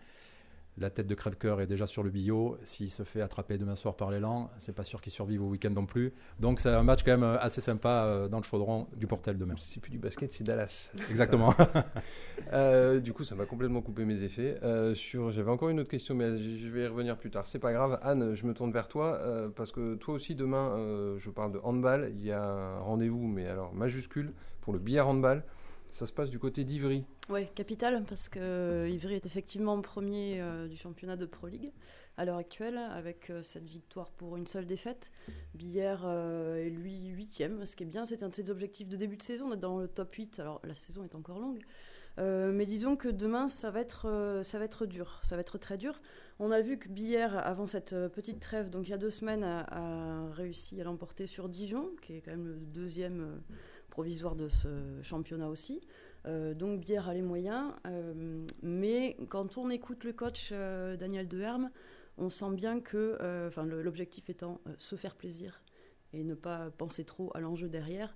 la 0.78 0.90
tête 0.90 1.08
de 1.08 1.16
crève-cœur 1.16 1.60
est 1.60 1.68
déjà 1.68 1.88
sur 1.88 2.04
le 2.04 2.10
billot. 2.10 2.58
S'il 2.64 2.90
se 2.90 3.04
fait 3.04 3.22
attraper 3.22 3.58
demain 3.58 3.76
soir 3.76 3.98
par 3.98 4.12
l'élan, 4.12 4.50
c'est 4.58 4.74
pas 4.74 4.84
sûr 4.84 5.02
qu'il 5.02 5.12
survive 5.12 5.44
au 5.44 5.48
week-end 5.50 5.72
non 5.72 5.86
plus. 5.86 6.14
Donc 6.40 6.62
c'est 6.62 6.70
un 6.70 6.84
match 6.84 7.04
quand 7.04 7.12
même 7.12 7.24
euh, 7.24 7.38
assez 7.40 7.60
sympa 7.60 8.06
euh, 8.06 8.28
dans 8.30 8.38
le 8.38 8.44
chaudron 8.44 8.88
du 8.96 9.06
Portel 9.06 9.38
demain. 9.38 9.56
C'est 9.58 9.82
plus 9.82 9.92
du 9.92 9.98
basket, 9.98 10.32
c'est 10.32 10.46
Dallas. 10.46 10.92
Exactement. 11.10 11.54
euh, 12.54 13.02
du 13.02 13.12
coup, 13.12 13.26
ça 13.26 13.36
m'a 13.36 13.46
complètement 13.46 13.82
coupé 13.82 14.06
mes 14.06 14.24
effets. 14.24 14.58
Euh, 14.64 14.96
sur, 14.96 15.32
j'avais 15.32 15.52
encore 15.52 15.68
une 15.68 15.82
autre 15.82 15.90
question, 15.90 16.16
mais 16.16 16.38
je 16.38 16.70
vais 16.70 16.84
y 16.84 16.88
revenir 16.88 17.18
plus 17.18 17.30
tard. 17.30 17.46
C'est 17.46 17.60
pas 17.60 17.74
grave. 17.74 18.00
Anne, 18.02 18.34
je 18.34 18.46
me 18.46 18.54
tourne 18.54 18.72
vers 18.72 18.88
toi 18.88 19.16
euh, 19.16 19.50
parce 19.50 19.74
que 19.74 19.96
toi 19.96 20.14
aussi 20.14 20.34
demain, 20.34 20.78
je 21.18 21.30
parle 21.30 21.52
de 21.52 21.60
handball. 21.62 22.12
Il 22.16 22.24
y 22.24 22.32
a 22.32 22.42
un 22.42 22.80
rendez-vous, 22.80 23.28
mais 23.28 23.48
alors 23.48 23.74
majuscule 23.74 24.32
pour 24.62 24.72
le 24.72 24.80
billard 24.80 25.10
handball. 25.10 25.44
Ça 25.92 26.06
se 26.06 26.14
passe 26.14 26.30
du 26.30 26.40
côté 26.40 26.64
d'Ivry. 26.64 27.04
Oui, 27.30 27.48
capital, 27.56 28.04
parce 28.08 28.30
que 28.30 28.88
Ivry 28.90 29.16
est 29.16 29.26
effectivement 29.26 29.82
premier 29.82 30.40
euh, 30.40 30.68
du 30.68 30.78
championnat 30.78 31.16
de 31.16 31.26
Pro 31.26 31.48
League 31.48 31.72
à 32.18 32.26
l'heure 32.26 32.38
actuelle, 32.38 32.78
avec 32.78 33.30
euh, 33.30 33.42
cette 33.44 33.68
victoire 33.68 34.12
pour 34.12 34.36
une 34.36 34.46
seule 34.46 34.66
défaite. 34.66 35.10
Billard 35.56 36.02
euh, 36.04 36.58
est 36.58 36.70
lui 36.70 37.08
huitième, 37.08 37.66
ce 37.66 37.76
qui 37.76 37.84
est 37.84 37.86
bien, 37.86 38.06
c'est 38.06 38.24
un 38.24 38.30
de 38.30 38.36
ses 38.36 38.50
objectifs 38.50 38.90
de 38.90 38.98
début 38.98 39.18
de 39.18 39.24
saison, 39.24 39.50
d'être 39.50 39.62
dans 39.62 39.80
le 39.80 39.88
top 39.88 40.14
8. 40.14 40.40
Alors 40.40 40.60
la 40.64 40.74
saison 40.74 41.04
est 41.04 41.16
encore 41.16 41.40
longue, 41.40 41.62
euh, 42.20 42.52
mais 42.52 42.66
disons 42.66 42.96
que 42.98 43.08
demain, 43.08 43.48
ça 43.48 43.72
va, 43.72 43.80
être, 43.80 44.08
euh, 44.10 44.44
ça 44.44 44.60
va 44.60 44.66
être 44.66 44.86
dur, 44.86 45.22
ça 45.24 45.36
va 45.36 45.42
être 45.42 45.58
très 45.58 45.78
dur. 45.78 46.02
On 46.40 46.52
a 46.52 46.60
vu 46.62 46.78
que 46.78 46.90
Billard, 46.90 47.38
avant 47.38 47.66
cette 47.66 47.94
euh, 47.94 48.10
petite 48.10 48.40
trêve, 48.40 48.70
donc 48.70 48.88
il 48.88 48.92
y 48.92 48.94
a 48.94 48.98
deux 48.98 49.10
semaines, 49.10 49.44
a, 49.44 50.30
réussi 50.34 50.82
à 50.82 50.84
l'emporter 50.84 51.28
sur 51.28 51.48
Dijon, 51.48 51.90
qui 52.02 52.16
est 52.16 52.22
quand 52.22 52.32
même 52.32 52.48
le 52.48 52.56
deuxième 52.56 53.22
euh, 53.22 53.38
provisoire 53.90 54.36
de 54.36 54.50
ce 54.50 54.68
championnat 55.02 55.50
aussi. 55.50 55.82
Euh, 56.26 56.54
donc 56.54 56.82
Bière 56.82 57.10
a 57.10 57.14
les 57.14 57.22
moyens, 57.22 57.72
euh, 57.86 58.46
mais 58.62 59.18
quand 59.30 59.58
on 59.58 59.70
écoute 59.70 60.04
le 60.04 60.14
coach 60.14 60.50
euh, 60.52 60.98
Daniel 60.98 61.28
Deherme, 61.28 61.70
on 62.18 62.30
sent 62.30 62.52
bien 62.52 62.82
que, 62.82 63.18
l'objectif 63.82 64.30
étant 64.30 64.60
se 64.78 64.98
faire 64.98 65.16
plaisir 65.16 65.62
et 66.12 66.26
ne 66.26 66.34
pas 66.34 66.70
penser 66.72 67.06
trop 67.06 67.32
à 67.34 67.40
l'enjeu 67.40 67.70
derrière, 67.70 68.14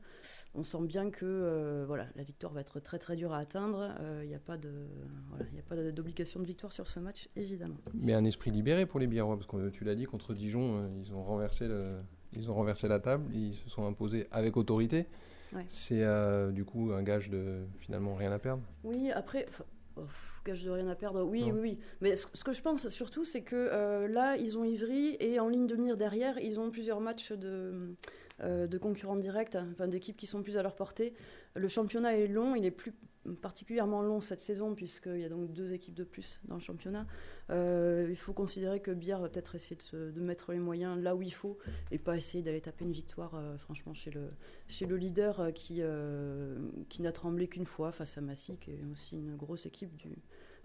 on 0.55 0.63
sent 0.63 0.81
bien 0.81 1.09
que 1.09 1.85
voilà, 1.87 2.07
la 2.17 2.23
victoire 2.23 2.51
va 2.51 2.59
être 2.59 2.81
très 2.81 2.99
très 2.99 3.15
dure 3.15 3.31
à 3.31 3.37
atteindre. 3.37 3.95
Il 4.21 4.27
n'y 4.27 4.35
a 4.35 4.39
pas 4.39 4.57
de, 4.57 4.87
voilà, 5.29 5.83
de- 5.83 5.91
d'obligation 5.91 6.41
de 6.41 6.45
victoire 6.45 6.73
sur 6.73 6.85
ce 6.85 6.99
match, 6.99 7.29
évidemment. 7.37 7.77
Mais 7.93 8.13
un 8.13 8.25
esprit 8.25 8.51
libéré 8.51 8.85
pour 8.85 8.99
les 8.99 9.07
Biarrois, 9.07 9.37
parce 9.37 9.47
que 9.47 9.69
tu 9.69 9.85
l'as 9.85 9.95
dit, 9.95 10.03
contre 10.03 10.33
Dijon, 10.33 10.91
ils 11.01 11.13
ont 11.13 11.23
renversé 11.23 11.69
ils 12.35 12.49
ont 12.49 12.53
renversé 12.53 12.87
la 12.87 12.99
table, 12.99 13.33
ils 13.33 13.53
se 13.53 13.69
sont 13.69 13.85
imposés 13.85 14.27
avec 14.31 14.57
autorité. 14.57 15.05
Ouais. 15.53 15.65
C'est 15.67 16.01
euh, 16.03 16.51
du 16.51 16.65
coup 16.65 16.91
un 16.93 17.03
gage 17.03 17.29
de 17.29 17.59
finalement 17.79 18.15
rien 18.15 18.31
à 18.31 18.39
perdre. 18.39 18.63
Oui, 18.83 19.11
après, 19.11 19.45
oh, 19.97 20.01
gage 20.45 20.63
de 20.63 20.71
rien 20.71 20.87
à 20.87 20.95
perdre. 20.95 21.23
Oui, 21.23 21.41
Non. 21.41 21.53
oui, 21.53 21.59
oui. 21.61 21.79
Mais 22.01 22.15
ce, 22.15 22.27
ce 22.33 22.43
que 22.43 22.51
je 22.53 22.61
pense 22.61 22.89
surtout, 22.89 23.23
c'est 23.23 23.41
que 23.41 23.55
euh, 23.55 24.07
là, 24.07 24.35
ils 24.37 24.57
ont 24.57 24.63
Ivry 24.63 25.15
et 25.19 25.39
en 25.39 25.47
ligne 25.49 25.67
de 25.67 25.75
mire 25.75 25.97
derrière, 25.97 26.37
ils 26.39 26.59
ont 26.59 26.69
plusieurs 26.71 26.99
matchs 26.99 27.31
de, 27.31 27.93
de 28.39 28.77
concurrents 28.77 29.15
directs, 29.15 29.55
enfin 29.71 29.87
d'équipes 29.87 30.17
qui 30.17 30.27
sont 30.27 30.41
plus 30.41 30.57
à 30.57 30.63
leur 30.63 30.75
portée. 30.75 31.13
Le 31.55 31.67
championnat 31.67 32.17
est 32.17 32.27
long, 32.27 32.55
il 32.55 32.65
est 32.65 32.71
plus 32.71 32.93
particulièrement 33.41 34.01
long 34.01 34.21
cette 34.21 34.41
saison 34.41 34.75
puisqu'il 34.75 35.19
y 35.19 35.23
a 35.23 35.29
donc 35.29 35.51
deux 35.51 35.73
équipes 35.73 35.93
de 35.93 36.03
plus 36.03 36.39
dans 36.45 36.55
le 36.55 36.61
championnat. 36.61 37.05
Euh, 37.49 38.07
il 38.09 38.15
faut 38.15 38.33
considérer 38.33 38.79
que 38.79 38.91
Biard 38.91 39.21
va 39.21 39.29
peut-être 39.29 39.55
essayer 39.55 39.77
de, 39.93 40.21
mettre 40.21 40.51
les 40.51 40.59
moyens 40.59 41.01
là 41.01 41.15
où 41.15 41.21
il 41.21 41.33
faut 41.33 41.57
et 41.91 41.97
pas 41.97 42.17
essayer 42.17 42.43
d'aller 42.43 42.61
taper 42.61 42.85
une 42.85 42.91
victoire, 42.91 43.35
euh, 43.35 43.57
franchement, 43.57 43.93
chez 43.93 44.11
le, 44.11 44.95
leader 44.95 45.39
euh, 45.39 45.51
qui, 45.51 45.77
euh, 45.79 46.57
qui 46.89 47.01
n'a 47.01 47.11
tremblé 47.11 47.47
qu'une 47.47 47.65
fois 47.65 47.91
face 47.91 48.17
à 48.17 48.21
Massy, 48.21 48.57
qui 48.57 48.71
est 48.71 48.83
aussi 48.91 49.17
une 49.17 49.35
grosse 49.35 49.65
équipe 49.65 49.91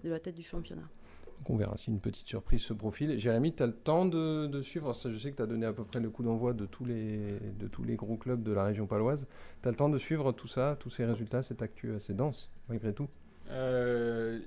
de 0.02 0.08
la 0.08 0.18
tête 0.18 0.34
du 0.34 0.42
championnat. 0.42 0.88
Donc 1.38 1.50
on 1.50 1.56
verra 1.56 1.76
si 1.76 1.90
une 1.90 2.00
petite 2.00 2.26
surprise 2.26 2.62
se 2.62 2.72
profile. 2.72 3.18
Jérémy, 3.18 3.54
tu 3.54 3.62
as 3.62 3.66
le 3.66 3.72
temps 3.72 4.04
de, 4.06 4.46
de 4.46 4.60
suivre, 4.62 4.92
ça, 4.94 5.10
je 5.12 5.18
sais 5.18 5.30
que 5.30 5.36
tu 5.36 5.42
as 5.42 5.46
donné 5.46 5.66
à 5.66 5.72
peu 5.72 5.84
près 5.84 6.00
le 6.00 6.10
coup 6.10 6.22
d'envoi 6.22 6.52
de, 6.52 6.66
tous 6.66 6.84
les- 6.84 7.38
de 7.58 7.68
tous 7.68 7.84
les 7.84 7.96
gros 7.96 8.16
clubs 8.16 8.42
de 8.42 8.52
la 8.52 8.64
région 8.64 8.86
paloise. 8.86 9.26
Tu 9.62 9.68
as 9.68 9.70
le 9.70 9.76
temps 9.76 9.88
de 9.88 9.98
suivre 9.98 10.32
tout 10.32 10.48
ça, 10.48 10.76
tous 10.80 10.90
ces 10.90 11.04
résultats, 11.04 11.42
cette 11.42 11.62
actu 11.62 11.94
assez 11.94 12.12
dense, 12.14 12.50
malgré 12.68 12.92
tout? 12.92 13.08
Euh, 13.50 14.40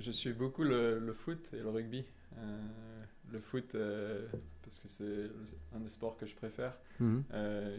je, 0.00 0.10
suis 0.10 0.32
beaucoup 0.32 0.64
le, 0.64 0.98
le 0.98 1.12
foot 1.12 1.38
et 1.52 1.58
le 1.58 1.68
rugby. 1.68 2.04
Euh, 2.38 2.58
le 3.30 3.40
foot, 3.40 3.74
euh, 3.74 4.26
parce 4.62 4.78
que 4.80 4.88
c'est 4.88 5.30
un 5.76 5.80
des 5.80 5.88
sports 5.88 6.16
que 6.16 6.26
je 6.26 6.34
préfère. 6.34 6.76
Mhm. 6.98 7.22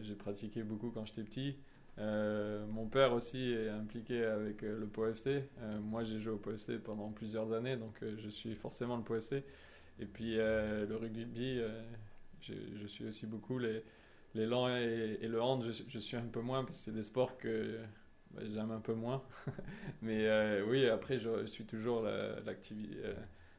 J'ai 0.03 0.15
pratiqué 0.15 0.63
beaucoup 0.63 0.91
quand 0.91 1.05
j'étais 1.05 1.23
petit. 1.23 1.55
Euh, 1.99 2.65
mon 2.67 2.87
père 2.87 3.13
aussi 3.13 3.51
est 3.51 3.69
impliqué 3.69 4.23
avec 4.23 4.63
euh, 4.63 4.79
le 4.79 4.87
POFC. 4.87 5.27
Euh, 5.27 5.79
moi, 5.81 6.03
j'ai 6.03 6.19
joué 6.19 6.33
au 6.33 6.37
POFC 6.37 6.77
pendant 6.83 7.09
plusieurs 7.11 7.51
années, 7.53 7.75
donc 7.77 7.95
je 8.01 8.29
suis 8.29 8.55
forcément 8.55 8.97
le 8.97 9.03
POFC. 9.03 9.43
Et 9.99 10.05
puis 10.05 10.35
le 10.37 10.95
rugby, 10.95 11.61
je, 12.41 12.87
suis 12.87 13.05
aussi 13.05 13.25
beaucoup 13.27 13.59
les, 13.59 13.83
l'élan 14.33 14.69
et, 14.69 15.17
et 15.21 15.27
le 15.27 15.41
hand. 15.41 15.65
Je, 15.87 15.99
suis 15.99 16.15
un 16.17 16.21
peu 16.21 16.39
moins 16.41 16.63
parce 16.63 16.77
que 16.77 16.83
c'est 16.85 16.93
des 16.93 17.03
sports 17.03 17.37
que 17.37 17.77
bah, 18.31 18.41
j'aime 18.53 18.71
un 18.71 18.79
peu 18.79 18.93
moins. 18.93 19.23
Mais 20.01 20.61
oui, 20.61 20.87
après, 20.87 21.19
je 21.19 21.45
suis 21.47 21.65
toujours 21.65 22.01
la- 22.01 22.39
l'activi- 22.41 22.95
euh, 23.03 23.13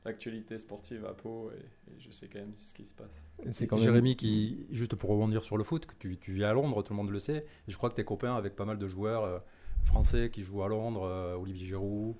l'actualité 0.05 0.57
sportive 0.59 1.05
à 1.05 1.13
Pau 1.15 1.51
et, 1.53 1.59
et 1.93 2.01
je 2.01 2.11
sais 2.11 2.29
quand 2.29 2.39
même 2.39 2.55
ce 2.55 2.73
qui 2.75 2.85
se 2.85 2.95
passe. 2.95 3.23
C'est 3.53 3.67
quand 3.67 3.77
même- 3.77 3.85
Jérémy 3.85 4.17
qui, 4.17 4.67
juste 4.71 4.95
pour 4.97 5.11
rebondir 5.11 5.43
sur 5.43 5.57
le 5.59 5.65
foot, 5.65 5.87
que 5.87 5.95
tu, 5.99 6.17
tu 6.19 6.33
vis 6.33 6.45
à 6.45 6.53
Londres, 6.53 6.83
tout 6.83 6.93
le 6.93 6.97
monde 6.97 7.11
le 7.11 7.19
sait. 7.19 7.45
Et 7.69 7.71
je 7.71 7.77
crois 7.77 7.91
que 7.91 7.95
tu 7.97 8.01
es 8.01 8.05
copain 8.05 8.35
avec 8.35 8.57
pas 8.57 8.65
mal 8.65 8.79
de 8.79 8.87
joueurs 8.87 9.25
euh, 9.25 9.39
français 9.85 10.31
qui 10.33 10.43
jouent 10.43 10.63
à 10.63 10.69
Londres, 10.69 11.03
euh, 11.05 11.37
Olivier 11.37 11.67
Giroud. 11.67 12.17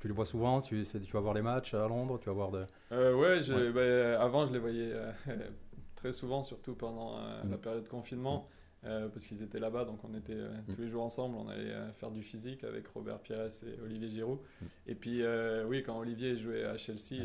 Tu 0.00 0.08
les 0.08 0.14
vois 0.14 0.26
souvent, 0.26 0.60
tu, 0.60 0.82
tu 0.84 1.12
vas 1.12 1.20
voir 1.20 1.34
les 1.34 1.42
matchs 1.42 1.74
à 1.74 1.86
Londres, 1.86 2.18
tu 2.20 2.26
vas 2.26 2.32
voir 2.34 2.50
de... 2.50 2.66
Euh, 2.92 3.14
ouais, 3.14 3.40
je- 3.40 3.54
Ouais. 3.54 3.70
bah, 3.72 4.20
avant 4.22 4.44
je 4.44 4.52
les 4.52 4.58
voyais 4.58 4.90
euh, 4.92 5.12
très 5.94 6.10
souvent, 6.12 6.42
surtout 6.42 6.74
pendant 6.74 7.18
euh, 7.18 7.42
Mm. 7.44 7.50
la 7.50 7.58
période 7.58 7.84
de 7.84 7.88
confinement, 7.88 8.48
euh, 8.84 9.08
parce 9.08 9.26
qu'ils 9.26 9.42
étaient 9.42 9.60
là-bas, 9.60 9.84
donc 9.84 10.02
on 10.04 10.14
était 10.14 10.34
euh, 10.34 10.50
Mm. 10.68 10.74
tous 10.74 10.80
les 10.80 10.88
jours 10.88 11.04
ensemble, 11.04 11.36
on 11.36 11.48
allait 11.48 11.70
euh, 11.72 11.92
faire 11.92 12.10
du 12.10 12.22
physique 12.22 12.64
avec 12.64 12.86
Robert 12.88 13.18
Pires 13.20 13.46
et 13.66 13.80
Olivier 13.84 14.08
Giroud. 14.08 14.38
Mm. 14.60 14.66
Et 14.88 14.94
puis 14.94 15.22
oui, 15.66 15.82
quand 15.82 15.98
Olivier 15.98 16.36
jouait 16.36 16.64
à 16.64 16.76
Chelsea, 16.76 17.24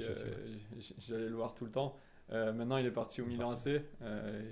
j'allais 1.00 1.30
le 1.30 1.36
voir 1.36 1.54
tout 1.56 1.66
le 1.66 1.72
temps. 1.72 1.96
Maintenant 2.30 2.78
il 2.78 2.86
est 2.86 2.92
parti 2.92 3.22
au 3.22 3.26
est 3.26 3.30
Milan. 3.30 3.52
AC, 3.52 3.82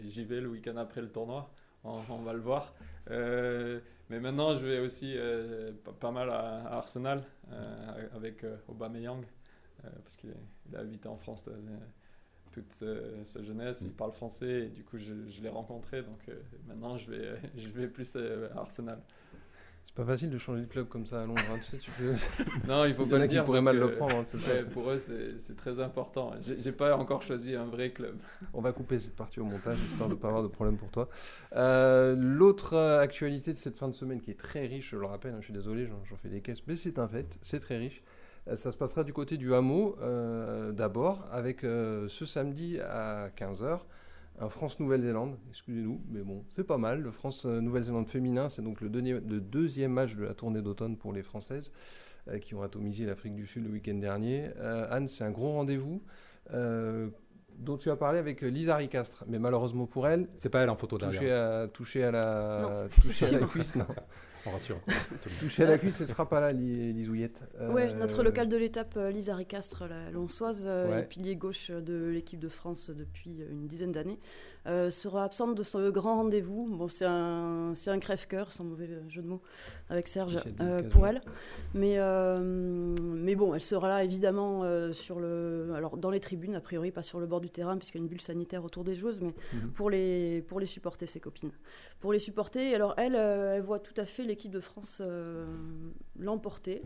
j'y 0.04 0.24
vais 0.24 0.42
le 0.42 0.48
week-end 0.48 0.78
après 0.78 1.02
le 1.02 1.10
tournoi, 1.10 1.52
on, 1.84 2.00
on 2.10 2.22
va 2.22 2.34
le 2.34 2.40
voir. 2.40 2.74
Mais 3.10 4.20
maintenant 4.20 4.56
je 4.56 4.66
vais 4.66 4.80
aussi 4.80 5.16
pas, 5.84 5.92
pas 5.94 6.12
mal 6.12 6.30
à, 6.30 6.62
à 6.68 6.78
Arsenal 6.78 7.24
avec 8.14 8.44
euh, 8.44 8.58
Aubameyang 8.68 9.24
parce 10.04 10.16
qu'il 10.16 10.32
a 10.76 10.80
habité 10.80 11.08
en 11.08 11.18
France 11.18 11.46
toute 12.62 12.84
sa 13.24 13.44
jeunesse, 13.44 13.84
il 13.88 13.92
Mm. 13.92 13.92
parle 13.94 14.12
français 14.14 14.66
et 14.66 14.70
du 14.70 14.84
coup 14.84 14.98
je, 14.98 15.14
je 15.30 15.42
l'ai 15.42 15.50
rencontré 15.50 16.02
donc 16.04 16.20
euh, 16.30 16.34
maintenant 16.68 16.98
je 16.98 17.12
vais, 17.12 17.40
je 17.58 17.70
vais 17.70 17.88
plus 17.88 18.14
euh, 18.16 18.50
à 18.56 18.60
Arsenal. 18.62 19.00
C'est 19.88 19.94
pas 19.94 20.06
facile 20.06 20.32
de 20.32 20.38
changer 20.40 20.62
de 20.62 20.66
club 20.66 20.88
comme 20.88 21.06
ça 21.06 21.22
à 21.22 21.26
Londres. 21.28 21.42
hein, 21.54 21.60
tu 21.60 21.70
sais, 21.70 21.78
tu 21.78 21.92
peux... 21.92 22.16
Non, 22.68 22.86
il 22.86 22.96
faut 22.96 23.04
Il 23.04 23.08
y 23.08 23.10
pas 23.12 23.18
a 23.18 23.20
le 23.20 23.28
dire 23.28 23.44
pourraient 23.46 23.62
mal 23.62 23.76
que, 23.76 23.82
le 23.82 23.92
prendre. 23.92 24.16
hein, 24.16 24.26
ouais, 24.34 24.64
pour 24.66 24.90
eux 24.90 24.98
c'est 24.98 25.56
très 25.56 25.80
important. 25.80 26.34
J'ai 26.42 26.72
pas 26.72 26.98
encore 26.98 27.22
choisi 27.22 27.56
un 27.56 27.66
vrai 27.66 27.92
club. 27.92 28.18
On 28.54 28.62
va 28.62 28.72
couper 28.74 28.98
cette 28.98 29.16
partie 29.16 29.40
au 29.40 29.46
montage, 29.46 29.78
histoire 29.80 30.10
de 30.10 30.16
ne 30.16 30.20
pas 30.20 30.28
avoir 30.30 30.42
de 30.42 30.48
problème 30.48 30.78
pour 30.78 30.90
toi. 30.90 31.08
Euh, 31.56 32.16
L'autre 32.18 32.76
actualité 32.78 33.54
de 33.54 33.58
cette 33.58 33.78
fin 33.78 33.88
de 33.88 33.94
semaine, 33.94 34.22
qui 34.22 34.32
est 34.32 34.40
très 34.40 34.66
riche, 34.66 34.90
je 34.90 34.98
le 34.98 35.06
rappelle, 35.06 35.34
hein, 35.34 35.38
je 35.42 35.46
suis 35.46 35.54
désolé, 35.54 35.86
j'en 35.86 36.04
j'en 36.06 36.18
fais 36.18 36.30
des 36.30 36.42
caisses, 36.42 36.66
mais 36.66 36.76
c'est 36.76 36.98
un 36.98 37.08
fait, 37.08 37.28
c'est 37.44 37.60
très 37.60 37.78
riche. 37.78 38.02
Euh, 38.48 38.56
ça 38.56 38.72
se 38.72 38.78
passera 38.78 39.04
du 39.04 39.14
côté 39.14 39.38
du 39.38 39.54
hameau, 39.54 39.96
euh, 40.02 40.72
d'abord, 40.72 41.26
avec 41.32 41.64
euh, 41.64 42.08
ce 42.10 42.26
samedi 42.26 42.80
à 42.80 43.30
15h, 43.36 43.80
un 44.40 44.50
France-Nouvelle-Zélande. 44.50 45.38
Excusez-nous, 45.50 46.02
mais 46.10 46.22
bon, 46.22 46.44
c'est 46.50 46.64
pas 46.66 46.78
mal. 46.78 47.02
Le 47.02 47.12
France-Nouvelle-Zélande 47.12 48.08
féminin, 48.08 48.50
c'est 48.50 48.62
donc 48.62 48.82
le, 48.82 48.90
deuxième- 48.90 49.28
le 49.28 49.40
deuxième 49.40 49.92
match 49.92 50.16
de 50.16 50.24
la 50.26 50.34
tournée 50.34 50.62
d'automne 50.62 50.98
pour 50.98 51.14
les 51.14 51.24
Françaises, 51.24 51.72
euh, 52.28 52.38
qui 52.40 52.54
ont 52.56 52.62
atomisé 52.62 53.06
l'Afrique 53.06 53.34
du 53.36 53.48
Sud 53.48 53.64
le 53.66 53.72
week-end 53.72 53.96
dernier. 53.96 54.50
Euh, 54.58 54.88
Anne, 54.92 55.08
c'est 55.08 55.24
un 55.24 55.32
gros 55.32 55.52
rendez-vous. 55.54 56.02
euh, 56.54 57.10
dont 57.58 57.78
tu 57.78 57.90
as 57.90 57.96
parlé 57.96 58.20
avec 58.20 58.42
Lisa 58.42 58.76
Ricastre, 58.76 59.24
mais 59.30 59.40
malheureusement 59.40 59.86
pour 59.88 60.08
elle, 60.10 60.28
C'est 60.36 60.50
pas 60.50 60.60
elle 60.62 60.70
en 60.70 60.76
photo 60.76 60.98
derrière, 60.98 61.22
à, 61.38 61.62
à 61.64 62.12
la, 62.12 62.62
Non. 62.84 62.90
toucher 63.02 63.28
à 63.28 63.32
la 63.32 63.40
cuisse, 63.48 63.76
non. 63.78 63.86
On 64.48 64.52
rassure. 64.52 64.80
toucher 65.40 65.64
à 65.64 65.68
la 65.68 65.78
cuisse, 65.78 66.00
elle 66.02 66.08
sera 66.08 66.28
pas 66.30 66.40
là, 66.40 66.52
Li- 66.52 66.94
Lisouillette. 66.94 67.44
Euh, 67.60 67.72
Ouais, 67.74 67.94
notre 67.94 68.24
local 68.24 68.48
de 68.48 68.58
l'étape, 68.58 68.94
euh, 68.98 69.12
Lisa 69.12 69.36
Ricastre, 69.36 69.86
la 69.88 70.12
lonçoise, 70.12 70.64
euh, 70.66 70.90
Ouais. 70.90 71.00
et 71.02 71.04
pilier 71.06 71.36
gauche 71.36 71.72
de 71.72 72.08
l'équipe 72.14 72.40
de 72.40 72.50
France 72.50 72.90
depuis 72.90 73.42
euh, 73.42 73.52
une 73.52 73.68
dizaine 73.68 73.92
d'années, 73.92 74.20
euh, 74.68 74.90
sera 74.90 75.24
absente 75.24 75.54
de 75.56 75.62
ce 75.64 75.90
grand 75.92 76.16
rendez-vous. 76.18 76.68
Bon, 76.72 76.88
c'est 76.88 77.06
un, 77.06 77.74
c'est 77.76 77.92
un 77.92 78.00
crève-cœur, 78.00 78.52
sans 78.52 78.64
mauvais 78.64 78.90
jeu 79.10 79.22
de 79.22 79.28
mots, 79.28 79.42
avec 79.90 80.08
Serge, 80.08 80.40
euh, 80.60 80.82
pour 80.84 81.06
elle. 81.06 81.22
Mais, 81.76 81.96
euh, 81.98 82.40
mais 83.04 83.36
bon, 83.36 83.54
elle 83.54 83.62
sera 83.62 83.88
là 83.88 84.04
évidemment 84.04 84.64
euh, 84.64 84.92
sur 84.94 85.20
le, 85.20 85.72
alors 85.76 85.98
dans 85.98 86.10
les 86.10 86.20
tribunes, 86.20 86.56
a 86.56 86.62
priori, 86.62 86.92
pas 86.92 87.04
sur 87.04 87.20
le 87.20 87.28
bord 87.28 87.42
du 87.42 87.50
terrain, 87.50 87.78
puisqu'il 87.78 87.98
y 87.98 88.02
a 88.02 88.04
une 88.04 88.10
bulle 88.10 88.22
sanitaire 88.22 88.64
autour 88.66 88.84
des 88.84 88.96
joueuses, 88.96 89.22
mais 89.22 89.34
Mhm. 89.54 89.72
pour 89.74 89.90
les, 89.90 90.42
pour 90.48 90.60
les 90.60 90.66
supporter, 90.66 91.06
ses 91.06 91.20
copines. 91.20 91.52
Pour 92.00 92.12
les 92.14 92.20
supporter, 92.20 92.74
alors 92.76 92.94
elle, 92.98 93.16
euh, 93.16 93.56
elle 93.56 93.62
voit 93.62 93.80
tout 93.80 93.94
à 93.98 94.06
fait 94.06 94.24
l'équipe 94.36 94.52
de 94.52 94.60
France 94.60 94.98
euh, 95.00 95.46
l'emporter. 96.20 96.82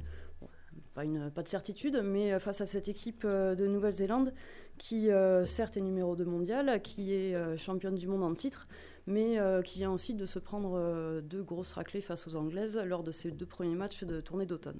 Pas, 0.93 1.03
pas 1.33 1.41
de 1.41 1.47
certitude, 1.47 2.01
mais 2.03 2.39
face 2.39 2.61
à 2.61 2.65
cette 2.65 2.87
équipe 2.87 3.25
de 3.25 3.67
Nouvelle-Zélande 3.67 4.33
qui, 4.77 5.09
certes, 5.45 5.75
est 5.75 5.81
numéro 5.81 6.15
2 6.15 6.23
mondial, 6.23 6.81
qui 6.81 7.13
est 7.13 7.57
championne 7.57 7.95
du 7.95 8.07
monde 8.07 8.23
en 8.23 8.33
titre, 8.33 8.67
mais 9.05 9.37
qui 9.65 9.79
vient 9.79 9.91
aussi 9.91 10.13
de 10.13 10.25
se 10.25 10.39
prendre 10.39 11.21
deux 11.21 11.43
grosses 11.43 11.73
raclées 11.73 12.01
face 12.01 12.27
aux 12.27 12.35
Anglaises 12.35 12.77
lors 12.77 13.03
de 13.03 13.11
ses 13.11 13.31
deux 13.31 13.45
premiers 13.45 13.75
matchs 13.75 14.03
de 14.03 14.21
tournée 14.21 14.45
d'automne. 14.45 14.79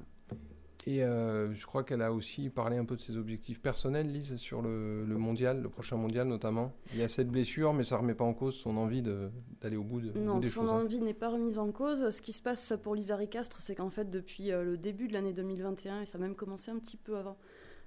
Et 0.90 1.04
euh, 1.04 1.54
je 1.54 1.68
crois 1.68 1.84
qu'elle 1.84 2.02
a 2.02 2.12
aussi 2.12 2.50
parlé 2.50 2.76
un 2.78 2.84
peu 2.84 2.96
de 2.96 3.02
ses 3.02 3.16
objectifs 3.16 3.62
personnels, 3.62 4.12
Lise, 4.12 4.38
sur 4.38 4.64
le, 4.64 5.06
mondial, 5.06 5.62
le 5.62 5.70
prochain 5.70 5.98
mondial 5.98 6.28
notamment. 6.28 6.74
Il 6.94 7.00
y 7.00 7.04
a 7.04 7.08
cette 7.08 7.30
blessure, 7.30 7.74
mais 7.74 7.84
ça 7.84 7.96
ne 7.96 8.02
remet 8.02 8.16
pas 8.16 8.24
en 8.24 8.34
cause 8.34 8.56
son 8.56 8.76
envie 8.76 9.04
d'aller 9.04 9.78
au 9.78 9.84
bout, 9.84 10.02
de, 10.02 10.18
non, 10.18 10.40
des 10.40 10.50
choses. 10.50 10.64
Non, 10.64 10.80
son 10.80 10.86
envie 10.86 11.00
n'est 11.00 11.14
pas 11.14 11.30
remise 11.30 11.60
en 11.60 11.72
cause. 11.72 12.10
Ce 12.10 12.24
qui 12.24 12.34
se 12.34 12.42
passe 12.42 12.74
pour 12.82 12.96
Lisa 12.96 13.16
Ricastre, 13.18 13.62
c'est 13.62 13.76
qu'en 13.76 13.92
fait, 13.92 14.10
depuis 14.10 14.52
euh, 14.52 14.64
le 14.64 14.78
début 14.80 15.08
de 15.08 15.14
l'année 15.14 15.32
2021, 15.32 16.02
et 16.02 16.06
ça 16.08 16.18
a 16.18 16.22
même 16.22 16.34
commencé 16.34 16.72
un 16.72 16.80
petit 16.80 16.98
peu 16.98 17.18
avant, 17.18 17.38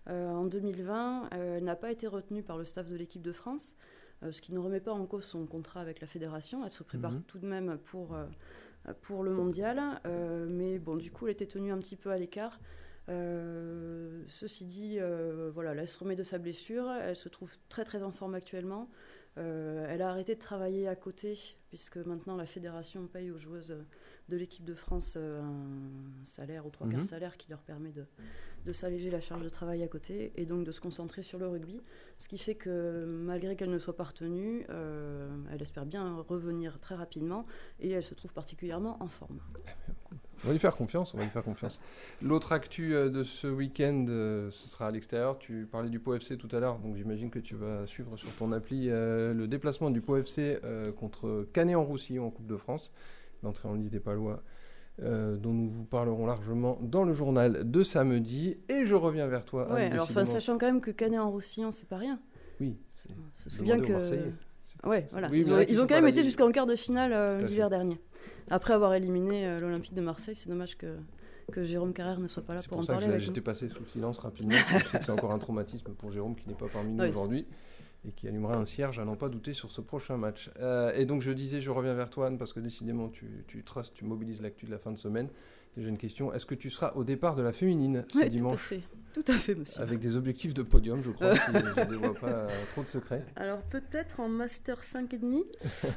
euh, 0.08 0.30
en 0.30 0.44
2020, 0.44 1.30
elle 1.32 1.64
n'a 1.64 1.74
pas 1.74 1.90
été 1.90 2.06
retenue 2.06 2.44
par 2.44 2.56
le 2.56 2.64
staff 2.64 2.88
de 2.88 2.94
l'équipe 2.94 3.22
de 3.22 3.32
France, 3.32 3.74
ce 4.30 4.40
qui 4.40 4.52
ne 4.52 4.60
remet 4.60 4.78
pas 4.78 4.92
en 4.92 5.06
cause 5.06 5.24
son 5.24 5.44
contrat 5.46 5.80
avec 5.80 6.00
la 6.00 6.06
fédération. 6.06 6.64
Elle 6.64 6.70
se 6.70 6.84
prépare 6.84 7.10
mhm. 7.10 7.22
tout 7.24 7.38
de 7.38 7.46
même 7.46 7.78
pour, 7.78 8.16
pour 9.00 9.24
le 9.24 9.32
mondial, 9.32 10.00
mais 10.48 10.78
bon, 10.78 10.94
du 10.94 11.10
coup, 11.10 11.26
elle 11.26 11.32
était 11.32 11.46
tenue 11.46 11.72
un 11.72 11.78
petit 11.78 11.96
peu 11.96 12.10
à 12.10 12.16
l'écart. 12.16 12.60
Euh, 13.08 14.22
ceci 14.28 14.64
dit, 14.64 14.98
euh, 14.98 15.50
voilà, 15.52 15.74
elle 15.74 15.88
se 15.88 15.98
remet 15.98 16.16
de 16.16 16.22
sa 16.22 16.38
blessure, 16.38 16.90
elle 16.90 17.16
se 17.16 17.28
trouve 17.28 17.50
très 17.68 17.84
très 17.84 18.02
en 18.02 18.12
forme 18.12 18.34
actuellement. 18.34 18.84
Euh, 19.38 19.86
elle 19.88 20.02
a 20.02 20.10
arrêté 20.10 20.34
de 20.34 20.40
travailler 20.40 20.88
à 20.88 20.94
côté, 20.94 21.38
puisque 21.70 21.96
maintenant 21.96 22.36
la 22.36 22.44
fédération 22.44 23.06
paye 23.06 23.30
aux 23.30 23.38
joueuses 23.38 23.74
de 24.28 24.36
l'équipe 24.36 24.64
de 24.64 24.74
France 24.74 25.16
un 25.16 26.24
salaire 26.24 26.66
ou 26.66 26.70
trois 26.70 26.86
quarts 26.86 27.00
mhm. 27.00 27.06
salaire 27.06 27.36
qui 27.36 27.50
leur 27.50 27.60
permet 27.60 27.92
de, 27.92 28.04
de 28.66 28.72
s'alléger 28.72 29.10
la 29.10 29.20
charge 29.20 29.42
de 29.42 29.48
travail 29.48 29.82
à 29.82 29.88
côté 29.88 30.32
et 30.36 30.44
donc 30.44 30.64
de 30.64 30.70
se 30.70 30.80
concentrer 30.80 31.22
sur 31.22 31.38
le 31.38 31.48
rugby. 31.48 31.80
Ce 32.18 32.28
qui 32.28 32.38
fait 32.38 32.54
que 32.54 33.04
malgré 33.06 33.56
qu'elle 33.56 33.70
ne 33.70 33.78
soit 33.78 33.96
pas 33.96 34.04
retenue, 34.04 34.66
elle 35.50 35.62
espère 35.62 35.86
bien 35.86 36.16
revenir 36.28 36.78
très 36.78 36.94
rapidement 36.94 37.46
et 37.80 37.90
elle 37.90 38.02
se 38.02 38.14
trouve 38.14 38.32
particulièrement 38.34 39.02
en 39.02 39.08
forme. 39.08 39.40
On 40.44 40.48
va 40.48 40.52
lui 40.54 40.58
faire 40.58 40.74
confiance, 40.74 41.14
on 41.14 41.18
va 41.18 41.24
lui 41.24 41.30
faire 41.30 41.44
confiance. 41.44 41.80
L'autre 42.20 42.52
actu 42.52 42.94
euh, 42.94 43.08
de 43.08 43.22
ce 43.22 43.46
week-end, 43.46 44.06
euh, 44.08 44.50
ce 44.50 44.68
sera 44.68 44.88
à 44.88 44.90
l'extérieur. 44.90 45.38
Tu 45.38 45.68
parlais 45.70 45.88
du 45.88 46.00
POFC 46.00 46.32
FC 46.32 46.36
tout 46.36 46.48
à 46.54 46.58
l'heure, 46.58 46.78
donc 46.78 46.96
j'imagine 46.96 47.30
que 47.30 47.38
tu 47.38 47.54
vas 47.54 47.86
suivre 47.86 48.16
sur 48.16 48.30
ton 48.32 48.50
appli 48.50 48.88
euh, 48.88 49.34
le 49.34 49.46
déplacement 49.46 49.90
du 49.90 50.00
POFC 50.00 50.22
FC 50.22 50.60
contre 50.96 51.46
Canet-en-Roussillon 51.52 52.26
en 52.26 52.30
Coupe 52.30 52.46
de 52.46 52.56
France, 52.56 52.92
l'entrée 53.42 53.68
en 53.68 53.74
liste 53.74 53.92
des 53.92 54.00
Palois. 54.00 54.42
dont 54.98 55.52
nous 55.52 55.70
vous 55.70 55.84
parlerons 55.84 56.26
largement 56.26 56.78
dans 56.82 57.04
le 57.04 57.12
journal 57.12 57.70
de 57.70 57.82
samedi. 57.82 58.58
Et 58.68 58.84
je 58.84 58.94
reviens 58.94 59.26
vers 59.28 59.44
toi. 59.44 59.72
Ouais, 59.72 59.90
alors 59.90 60.10
sachant 60.10 60.58
quand 60.58 60.66
même 60.66 60.80
que 60.80 60.90
Canet-en-Roussillon, 60.90 61.70
c'est 61.70 61.88
pas 61.88 61.98
rien. 61.98 62.18
Oui, 62.60 62.76
c'est 62.92 63.62
bien 63.62 63.80
que. 63.80 63.92
Ouais, 64.84 65.06
voilà. 65.10 65.28
ils, 65.32 65.80
ont, 65.80 65.86
quand 65.86 65.94
même 65.94 66.08
été 66.08 66.24
jusqu'en 66.24 66.50
quart 66.50 66.66
de 66.66 66.74
finale 66.74 67.44
l'hiver 67.46 67.70
dernier. 67.70 68.00
Après 68.50 68.74
avoir 68.74 68.94
éliminé 68.94 69.46
euh, 69.46 69.60
l'Olympique 69.60 69.94
de 69.94 70.00
Marseille, 70.00 70.34
c'est 70.34 70.48
dommage 70.48 70.76
que, 70.76 70.96
que 71.52 71.64
Jérôme 71.64 71.92
Carrère 71.92 72.20
ne 72.20 72.28
soit 72.28 72.42
pas 72.42 72.54
là 72.54 72.60
pour, 72.68 72.78
en 72.78 72.84
parler. 72.84 73.20
J'étais 73.20 73.40
passé 73.40 73.68
sous 73.68 73.84
silence 73.84 74.18
rapidement. 74.18 74.54
je 74.54 74.84
sais 74.88 74.98
que 74.98 75.04
c'est 75.04 75.12
encore 75.12 75.32
un 75.32 75.38
traumatisme 75.38 75.92
pour 75.92 76.12
Jérôme 76.12 76.34
qui 76.34 76.48
n'est 76.48 76.54
pas 76.54 76.68
parmi 76.72 76.92
nous 76.92 77.04
aujourd'hui 77.08 77.46
et 78.06 78.12
qui 78.12 78.26
allumera 78.26 78.56
un 78.56 78.64
cierge 78.64 78.98
à 78.98 79.04
n'en 79.04 79.16
pas 79.16 79.28
douter 79.28 79.54
sur 79.54 79.70
ce 79.70 79.80
prochain 79.80 80.16
match. 80.16 80.50
Euh, 80.58 80.92
et 80.94 81.06
donc 81.06 81.22
je 81.22 81.30
disais, 81.30 81.60
je 81.60 81.70
reviens 81.70 81.94
vers 81.94 82.10
toi 82.10 82.26
Anne, 82.26 82.38
parce 82.38 82.52
que 82.52 82.60
décidément 82.60 83.08
tu, 83.08 83.44
tu 83.46 83.62
trustes, 83.62 83.94
tu 83.94 84.04
mobilises 84.04 84.42
l'actu 84.42 84.66
de 84.66 84.70
la 84.70 84.78
fin 84.78 84.90
de 84.90 84.98
semaine. 84.98 85.28
J'ai 85.76 85.88
une 85.88 85.98
question. 85.98 86.34
Est-ce 86.34 86.44
que 86.44 86.54
tu 86.54 86.68
seras 86.68 86.92
au 86.96 87.04
départ 87.04 87.34
de 87.34 87.42
la 87.42 87.52
féminine 87.52 88.04
ce 88.08 88.26
dimanche 88.26 88.68
Tout 88.68 88.74
à 88.74 88.78
fait. 88.78 88.82
Tout 89.14 89.24
à 89.26 89.34
fait, 89.34 89.54
monsieur. 89.54 89.80
Avec 89.82 89.98
des 89.98 90.16
objectifs 90.16 90.54
de 90.54 90.62
podium, 90.62 91.02
je 91.02 91.10
crois. 91.10 91.34
je 91.34 91.50
ne 91.52 91.84
dévoile 91.90 92.14
pas 92.14 92.28
euh, 92.28 92.48
trop 92.70 92.82
de 92.82 92.88
secrets. 92.88 93.24
Alors 93.36 93.60
peut-être 93.62 94.20
en 94.20 94.28
master 94.28 94.80
5,5 94.80 95.44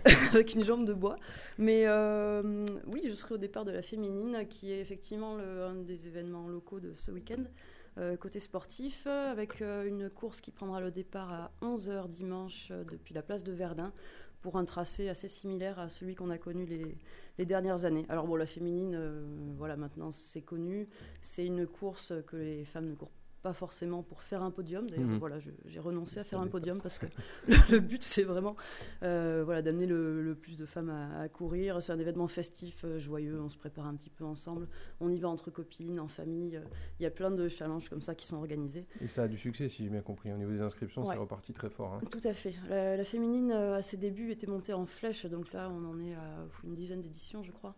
avec 0.33 0.53
une 0.53 0.63
jambe 0.63 0.85
de 0.85 0.93
bois. 0.93 1.15
Mais 1.57 1.83
euh, 1.87 2.65
oui, 2.87 3.01
je 3.07 3.13
serai 3.13 3.35
au 3.35 3.37
départ 3.37 3.63
de 3.63 3.71
la 3.71 3.81
féminine, 3.81 4.45
qui 4.49 4.71
est 4.71 4.79
effectivement 4.79 5.35
le, 5.35 5.63
un 5.63 5.75
des 5.75 6.07
événements 6.07 6.47
locaux 6.47 6.79
de 6.79 6.93
ce 6.93 7.11
week-end. 7.11 7.43
Euh, 7.97 8.17
côté 8.17 8.41
sportif, 8.41 9.07
avec 9.07 9.61
une 9.61 10.09
course 10.09 10.41
qui 10.41 10.51
prendra 10.51 10.81
le 10.81 10.91
départ 10.91 11.31
à 11.31 11.51
11h 11.61 12.09
dimanche 12.09 12.71
depuis 12.91 13.13
la 13.13 13.21
place 13.21 13.43
de 13.43 13.53
Verdun 13.53 13.93
pour 14.45 14.57
un 14.57 14.65
tracé 14.65 15.09
assez 15.09 15.27
similaire 15.27 15.79
à 15.79 15.89
celui 15.89 16.13
qu'on 16.13 16.29
a 16.29 16.37
connu 16.37 16.67
les, 16.67 17.45
dernières 17.45 17.83
années. 17.83 18.05
Alors 18.09 18.27
bon, 18.27 18.35
la 18.35 18.45
féminine, 18.45 18.93
euh, 18.93 19.23
voilà, 19.57 19.75
maintenant 19.75 20.11
c'est 20.11 20.43
connu. 20.43 20.87
C'est 21.23 21.47
une 21.47 21.65
course 21.65 22.13
que 22.27 22.35
les 22.35 22.63
femmes 22.63 22.89
ne 22.89 22.93
courent 22.93 23.09
pas 23.45 23.53
forcément 23.53 24.01
pour 24.01 24.23
faire 24.23 24.41
un 24.41 24.49
podium. 24.49 24.89
D'ailleurs, 24.89 25.05
mhm. 25.05 25.19
voilà, 25.19 25.37
j'ai 25.37 25.79
renoncé 25.79 26.19
à 26.19 26.23
faire 26.23 26.41
un 26.41 26.47
podium 26.47 26.81
parce 26.81 26.97
que 26.97 27.05
le, 27.71 27.79
but, 27.79 28.01
c'est 28.01 28.23
vraiment 28.23 28.55
euh, 29.03 29.43
voilà, 29.45 29.61
d'amener 29.61 29.85
le, 29.85 30.35
plus 30.35 30.57
de 30.57 30.65
femmes 30.65 30.89
à, 30.89 31.29
courir. 31.29 31.79
C'est 31.83 31.91
un 31.91 31.99
événement 31.99 32.27
festif, 32.27 32.83
euh, 32.85 32.97
joyeux. 32.97 33.39
On 33.39 33.47
se 33.47 33.55
prépare 33.55 33.85
un 33.85 33.93
petit 33.93 34.09
peu 34.09 34.25
ensemble. 34.25 34.67
On 34.99 35.11
y 35.11 35.19
va 35.19 35.29
entre 35.29 35.51
copines, 35.51 35.99
en 35.99 36.07
famille. 36.07 36.59
Il 36.99 37.03
y 37.03 37.05
a 37.05 37.11
plein 37.11 37.29
de 37.29 37.47
challenges 37.47 37.87
comme 37.87 38.01
ça 38.01 38.15
qui 38.15 38.25
sont 38.25 38.37
organisés. 38.37 38.87
Et 38.99 39.07
ça 39.07 39.21
a 39.21 39.27
du 39.27 39.37
succès, 39.37 39.69
si 39.69 39.83
j'ai 39.83 39.91
bien 39.91 40.01
compris. 40.01 40.33
Au 40.33 40.37
niveau 40.37 40.51
des 40.51 40.61
inscriptions, 40.61 41.05
c'est 41.05 41.15
reparti 41.15 41.53
très 41.53 41.69
fort. 41.69 41.93
Hein. 41.93 42.01
Tout 42.09 42.27
à 42.27 42.33
fait. 42.33 42.55
La, 42.67 42.97
la 42.97 43.05
féminine, 43.05 43.51
à 43.51 43.83
ses 43.83 43.97
débuts, 43.97 44.31
était 44.31 44.47
montée 44.47 44.73
en 44.73 44.87
flèche. 44.87 45.27
Donc 45.27 45.53
là, 45.53 45.69
on 45.69 45.85
en 45.85 45.99
est 45.99 46.15
à 46.15 46.47
une 46.63 46.73
dizaine 46.73 47.03
d'éditions, 47.03 47.43
je 47.43 47.51
crois. 47.51 47.75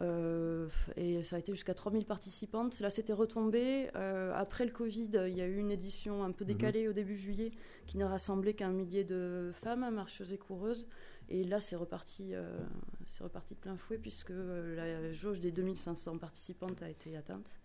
Euh, 0.00 0.68
et 0.96 1.22
ça 1.24 1.36
a 1.36 1.38
été 1.38 1.52
jusqu'à 1.52 1.74
3000 1.74 2.06
participantes. 2.06 2.80
Là, 2.80 2.90
c'était 2.90 3.12
retombé. 3.12 3.90
Euh, 3.96 4.32
après 4.34 4.64
le 4.64 4.72
Covid, 4.72 5.10
il 5.28 5.36
y 5.36 5.40
a 5.40 5.46
eu 5.46 5.58
une 5.58 5.70
édition 5.70 6.24
un 6.24 6.32
peu 6.32 6.44
mhm. 6.44 6.52
décalée 6.52 6.88
au 6.88 6.92
début 6.92 7.16
juillet 7.16 7.52
qui 7.86 7.98
n'a 7.98 8.08
rassemblé 8.08 8.54
qu'un 8.54 8.72
millier 8.72 9.04
de 9.04 9.50
femmes 9.54 9.88
marcheuses 9.94 10.32
et 10.32 10.38
coureuses. 10.38 10.86
Et 11.28 11.44
là, 11.44 11.60
c'est 11.60 11.76
reparti, 11.76 12.34
euh, 12.34 12.58
c'est 13.06 13.22
reparti 13.22 13.54
de 13.54 13.60
plein 13.60 13.76
fouet 13.76 13.98
puisque 13.98 14.30
la 14.30 15.12
jauge 15.12 15.40
des 15.40 15.52
2500 15.52 16.18
participantes 16.18 16.82
a 16.82 16.88
été 16.88 17.16
atteinte. 17.16 17.60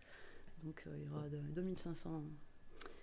Donc, 0.64 0.84
il 0.86 1.06
y 1.06 1.10
aura 1.10 1.28
2500 1.30 2.24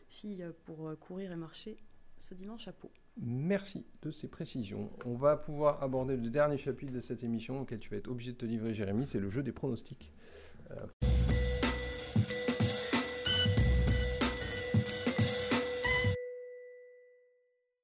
filles 0.08 0.46
pour 0.64 0.90
courir 0.98 1.32
et 1.32 1.36
marcher 1.36 1.78
ce 2.18 2.34
dimanche 2.34 2.68
à 2.68 2.72
Pau. 2.72 2.90
Merci 3.20 3.84
de 4.02 4.10
ces 4.10 4.26
précisions. 4.26 4.90
On 5.04 5.16
va 5.16 5.36
pouvoir 5.36 5.82
aborder 5.82 6.16
le 6.16 6.30
dernier 6.30 6.56
chapitre 6.56 6.92
de 6.92 7.00
cette 7.00 7.22
émission 7.22 7.60
auquel 7.60 7.78
tu 7.78 7.90
vas 7.90 7.96
être 7.98 8.08
obligé 8.08 8.32
de 8.32 8.38
te 8.38 8.46
livrer, 8.46 8.72
Jérémy, 8.72 9.06
c'est 9.06 9.20
le 9.20 9.28
jeu 9.28 9.42
des 9.42 9.52
pronostics. 9.52 10.12
Euh, 10.70 10.86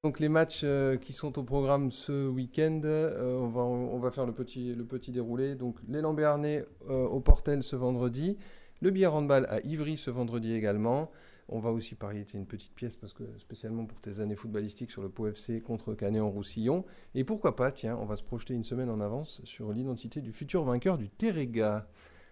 donc 0.03 0.19
les 0.19 0.31
matchs 0.31 0.63
euh, 0.65 0.97
qui 0.97 1.13
sont 1.13 1.39
au 1.39 1.43
programme 1.43 1.91
ce 1.91 2.27
week-end, 2.29 2.81
euh, 2.85 3.37
on, 3.37 3.99
va, 3.99 4.11
faire 4.11 4.25
le 4.25 4.33
petit, 4.33 5.13
déroulé. 5.13 5.57
Donc 5.57 5.77
l'élan 5.89 6.15
Béarnais 6.15 6.65
au 6.89 7.21
Portel 7.21 7.63
ce 7.63 7.77
vendredi, 7.77 8.39
le 8.81 8.91
billard 8.91 9.15
handball 9.15 9.47
à 9.51 9.61
Ivry 9.61 9.99
ce 9.99 10.11
vendredi 10.11 10.55
également, 10.55 11.11
on 11.49 11.61
va 11.61 11.71
aussi 11.71 11.95
parler 11.95 12.27
une 12.35 12.47
petite 12.47 12.75
pièce 12.75 12.97
parce 12.97 13.13
que 13.13 13.25
spécialement 13.39 13.87
pour 13.87 14.01
tes 14.01 14.21
années 14.21 14.37
footballistiques 14.37 14.91
sur 14.91 15.03
le 15.03 15.09
Pau 15.09 15.27
FC 15.29 15.61
contre 15.61 15.95
Canet 15.95 16.21
en 16.21 16.31
Roussillon. 16.31 16.85
Et 17.15 17.25
pourquoi 17.25 17.57
pas, 17.57 17.73
tiens, 17.73 17.97
on 18.01 18.05
va 18.05 18.17
se 18.17 18.23
projeter 18.23 18.55
une 18.55 18.65
semaine 18.65 18.91
en 18.91 19.01
avance 19.01 19.41
sur 19.45 19.73
l'identité 19.73 20.21
du 20.21 20.33
futur 20.33 20.65
vainqueur 20.65 20.99
du 20.99 21.09
Terrega. 21.09 21.89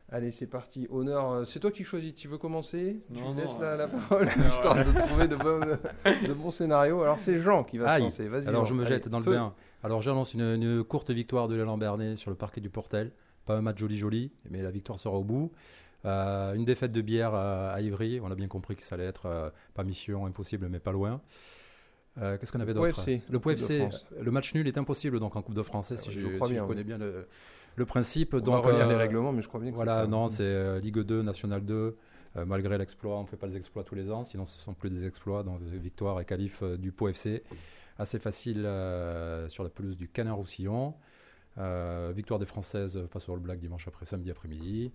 Allez, 0.09 0.31
c'est 0.31 0.47
parti. 0.47 0.87
Honneur, 0.91 1.33
euh, 1.33 1.45
c'est 1.45 1.59
toi 1.59 1.73
qui 1.73 1.83
choisis. 1.83 2.15
Tu 2.15 2.29
veux 2.29 2.39
commencer? 2.39 3.01
Non, 3.11 3.35
Tu 3.35 3.41
laisses 3.41 3.59
la, 3.59 3.73
euh, 3.73 3.89
parole, 3.89 4.29
histoire 4.49 4.77
de 4.77 4.97
trouver 5.01 5.27
de, 5.27 6.33
bons 6.33 6.51
scénarios. 6.53 7.03
Alors, 7.03 7.19
c'est 7.19 7.39
Jean 7.39 7.65
qui 7.65 7.79
va 7.79 7.97
se 7.97 8.03
lancer. 8.03 8.29
Vas-y. 8.29 8.47
Alors, 8.47 8.67
je 8.67 8.75
me 8.75 8.85
jette 8.85 9.09
dans 9.09 9.19
le 9.19 9.25
bain. 9.25 9.55
Alors, 9.83 10.03
j'annonce 10.03 10.35
une, 10.35 10.43
une 10.43 10.85
courte 10.85 11.11
victoire 11.11 11.49
de 11.49 11.57
l'élan 11.57 11.77
Bernet 11.77 12.15
sur 12.15 12.31
le 12.31 12.37
parquet 12.37 12.61
du 12.61 12.71
Portel. 12.71 13.11
Pas 13.47 13.57
un 13.57 13.63
match 13.63 13.79
joli-joli, 13.79 14.33
mais 14.51 14.63
la 14.63 14.71
victoire 14.71 14.99
sera 14.99 15.17
au 15.17 15.25
bout. 15.25 15.53
Euh, 16.07 16.55
une 16.55 16.64
défaite 16.64 16.92
de 16.92 17.01
bière 17.01 17.35
à, 17.35 17.81
Ivry, 17.81 18.21
on 18.23 18.31
a 18.31 18.35
bien 18.35 18.47
compris 18.47 18.77
que 18.77 18.83
ça 18.83 18.95
allait 18.95 19.07
être 19.07 19.27
euh, 19.27 19.51
pas 19.75 19.83
mission 19.83 20.27
impossible, 20.27 20.69
mais 20.69 20.79
pas 20.79 20.92
loin. 20.92 21.21
Euh, 22.19 22.38
qu'est-ce 22.38 22.53
qu'on 22.53 22.61
avait 22.61 22.75
d'autre 22.75 23.05
Le 23.29 23.40
POFC, 23.40 23.88
le 24.21 24.31
match 24.31 24.55
nul 24.55 24.66
est 24.69 24.79
impossible 24.79 25.21
donc 25.21 25.37
en 25.37 25.42
Coupe 25.42 25.55
de 25.55 25.62
France, 25.62 25.95
si, 25.97 26.11
je, 26.11 26.21
je, 26.21 26.61
connais 26.64 26.85
bien 26.85 26.97
le, 26.97 27.85
principe. 27.85 28.35
On 28.35 28.40
donc, 28.40 28.55
va 28.55 28.71
relire 28.71 28.88
les 28.88 28.95
règlements, 28.95 29.33
mais 29.33 29.42
je 29.42 29.49
crois 29.49 29.61
bien 29.61 29.71
que 29.71 29.77
voilà, 29.77 29.97
ça. 29.97 30.07
non, 30.07 30.29
c'est 30.29 30.81
Ligue 30.81 31.01
2, 31.01 31.23
National 31.23 31.64
2. 31.64 31.97
malgré 32.47 32.79
l'exploit, 32.79 33.19
on 33.19 33.23
ne 33.23 33.27
fait 33.27 33.37
pas 33.37 33.49
les 33.49 33.57
exploits 33.57 33.85
tous 33.85 33.97
les 33.97 34.11
ans, 34.11 34.25
sinon 34.25 34.45
ce 34.45 34.59
ne 34.59 34.62
sont 34.62 34.75
plus 34.75 34.90
des 34.90 35.05
exploits. 35.07 35.42
Donc 35.42 35.61
victoire 35.61 36.21
et 36.21 36.25
qualif 36.25 36.62
du 36.62 36.92
POFC, 36.92 37.42
assez 37.99 38.19
facile 38.19 38.62
sur 39.49 39.64
la 39.64 39.71
pelouse 39.71 39.97
du 39.97 40.09
Canin-Roussillon. 40.09 40.95
victoire 42.14 42.38
des 42.38 42.47
Françaises 42.47 43.03
face 43.11 43.29
au 43.29 43.35
All 43.35 43.40
Black 43.40 43.59
dimanche 43.59 43.88
après, 43.88 44.07
samedi 44.07 44.31
après-midi. 44.31 44.92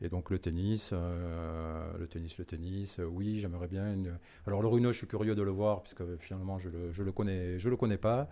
Et 0.00 0.08
donc 0.08 0.30
le 0.30 0.38
tennis, 0.38 0.90
euh, 0.92 1.98
le 1.98 2.06
tennis, 2.06 2.38
le 2.38 2.44
tennis, 2.44 3.00
euh, 3.00 3.04
oui, 3.04 3.38
j'aimerais 3.38 3.66
bien. 3.66 3.92
Une... 3.92 4.18
Alors 4.46 4.62
le 4.62 4.68
runeux, 4.68 4.92
je 4.92 4.98
suis 4.98 5.08
curieux 5.08 5.34
de 5.34 5.42
le 5.42 5.50
voir, 5.50 5.82
puisque 5.82 6.16
finalement 6.18 6.58
je 6.58 6.68
le, 6.68 6.92
je 6.92 7.02
le 7.02 7.12
connais, 7.12 7.58
je 7.58 7.68
le 7.68 7.76
connais 7.76 7.98
pas. 7.98 8.28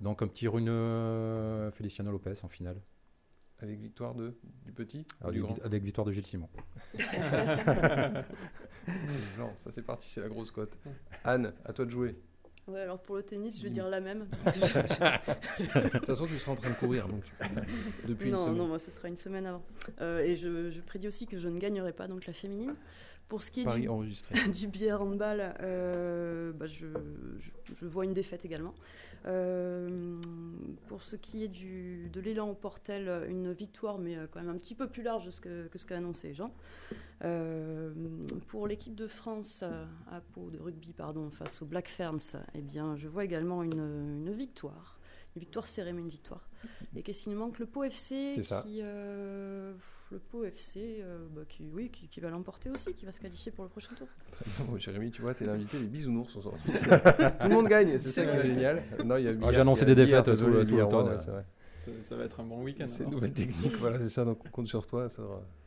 Donc 0.00 0.22
un 0.22 0.26
petit 0.26 0.48
runeux 0.48 1.70
Feliciano 1.72 2.10
Lopez 2.10 2.34
en 2.42 2.48
finale. 2.48 2.80
Avec 3.58 3.78
victoire 3.78 4.14
de, 4.14 4.38
du 4.64 4.72
petit 4.72 5.04
avec, 5.20 5.34
du 5.34 5.42
grand 5.42 5.58
avec 5.62 5.82
victoire 5.82 6.06
de 6.06 6.12
Gilles 6.12 6.26
Simon. 6.26 6.48
Non, 9.38 9.52
ça 9.58 9.70
c'est 9.70 9.82
parti, 9.82 10.08
c'est 10.08 10.20
la 10.20 10.28
grosse 10.28 10.50
cote. 10.50 10.78
Anne, 11.24 11.52
à 11.64 11.72
toi 11.72 11.84
de 11.84 11.90
jouer. 11.90 12.16
Ouais, 12.70 12.80
alors 12.80 13.00
pour 13.00 13.16
le 13.16 13.22
tennis, 13.22 13.58
je 13.58 13.64
vais 13.64 13.70
dire 13.70 13.88
la 13.88 14.00
même. 14.00 14.26
De 14.46 15.88
toute 15.90 16.06
façon, 16.06 16.26
tu 16.26 16.38
seras 16.38 16.52
en 16.52 16.56
train 16.56 16.70
de 16.70 16.74
courir 16.76 17.08
donc 17.08 17.24
depuis 18.06 18.26
une 18.26 18.32
non, 18.32 18.40
semaine. 18.42 18.56
non, 18.56 18.66
moi 18.68 18.78
ce 18.78 18.90
sera 18.90 19.08
une 19.08 19.16
semaine 19.16 19.46
avant. 19.46 19.62
Euh, 20.00 20.20
et 20.20 20.34
je, 20.36 20.70
je 20.70 20.80
prédis 20.80 21.08
aussi 21.08 21.26
que 21.26 21.38
je 21.38 21.48
ne 21.48 21.58
gagnerai 21.58 21.92
pas 21.92 22.06
donc 22.06 22.26
la 22.26 22.32
féminine. 22.32 22.74
Pour 23.30 23.40
ce 23.42 23.50
qui 23.50 23.60
est 23.60 23.64
Paris 23.64 23.82
du, 23.82 24.50
du 24.50 24.66
billard 24.66 25.00
handball, 25.00 25.54
euh, 25.62 26.52
bah, 26.52 26.66
je, 26.66 26.86
je- 27.38 27.50
je 27.74 27.86
vois 27.86 28.04
une 28.04 28.12
défaite 28.12 28.44
également. 28.44 28.74
Euh, 29.26 30.18
pour 30.88 31.02
ce 31.02 31.16
qui 31.16 31.44
est 31.44 31.48
du, 31.48 32.10
de 32.12 32.20
l'élan 32.20 32.50
au 32.50 32.54
Portel, 32.54 33.24
une 33.28 33.52
victoire, 33.52 33.98
mais 33.98 34.16
euh, 34.16 34.26
quand 34.30 34.40
même 34.40 34.48
un 34.50 34.58
petit 34.58 34.74
peu 34.74 34.88
plus 34.88 35.02
large 35.02 35.28
que, 35.40 35.68
que, 35.68 35.78
ce 35.78 35.86
qu'a 35.86 35.96
annoncé 35.96 36.34
Jean. 36.34 36.52
Euh, 37.24 37.92
pour 38.48 38.66
l'équipe 38.66 38.94
de 38.94 39.06
France 39.06 39.62
à 39.62 40.20
Pau 40.32 40.50
de 40.50 40.58
rugby 40.58 40.92
pardon, 40.92 41.30
face 41.30 41.62
aux 41.62 41.66
Black 41.66 41.88
Ferns, 41.88 42.36
eh 42.54 42.62
bien, 42.62 42.96
je 42.96 43.08
vois 43.08 43.24
également 43.24 43.62
une, 43.62 44.24
une 44.26 44.32
victoire. 44.32 44.98
Une 45.36 45.40
victoire 45.40 45.66
serrée, 45.66 45.92
mais 45.92 46.00
une 46.00 46.08
victoire. 46.08 46.48
Et 46.96 47.02
qu'est-ce 47.02 47.22
qu'il 47.24 47.32
nous 47.32 47.38
manque? 47.38 47.58
Le 47.60 47.66
Pau 47.66 47.84
FC, 47.84 48.32
C'est 48.34 48.42
ça. 48.42 48.62
qui, 48.66 48.80
euh, 48.82 49.72
le 50.10 50.18
Pau 50.18 50.42
FC, 50.44 50.98
euh, 51.00 51.24
bah, 51.30 51.42
qui, 51.48 51.62
oui, 51.72 51.88
qui, 51.88 52.08
qui 52.08 52.18
va 52.20 52.30
l'emporter 52.30 52.68
aussi, 52.68 52.94
qui 52.94 53.04
va 53.06 53.12
se 53.12 53.20
qualifier 53.20 53.52
pour 53.52 53.62
le 53.64 53.70
prochain 53.70 53.94
tour. 53.96 54.08
Très 54.32 54.44
bien. 54.44 54.66
Oh, 54.72 54.76
Jérémy, 54.76 55.12
tu 55.12 55.22
vois, 55.22 55.34
t'es 55.34 55.44
l'invité, 55.44 55.78
les 55.78 55.86
bisounours 55.86 56.32
sont 56.32 56.42
sortis. 56.42 56.58
tout 56.72 57.48
le 57.48 57.54
monde 57.54 57.68
gagne, 57.68 57.96
c'est 57.98 58.10
ça 58.10 58.24
qui 58.24 58.28
est 58.28 58.42
génial. 58.42 58.82
Non, 59.04 59.16
Ah, 59.42 59.52
j'ai 59.52 59.60
annoncé 59.60 59.86
des 59.86 59.94
défaites 59.94 60.24
tout 60.24 60.46
le- 60.46 60.64
vrai. 60.64 61.44
Ça, 61.76 61.90
ça 62.02 62.16
va 62.16 62.24
être 62.24 62.40
un 62.40 62.44
bon 62.44 62.62
week-end. 62.62 62.86
C'est 62.86 62.98
une 62.98 63.02
alors. 63.04 63.14
nouvelle 63.14 63.32
technique, 63.32 63.72
voilà, 63.76 63.98
c'est 63.98 64.10
ça, 64.10 64.24
donc 64.24 64.44
on 64.44 64.50
compte 64.50 64.66
sur 64.66 64.86
toi 64.86 65.08
ça, 65.08 65.22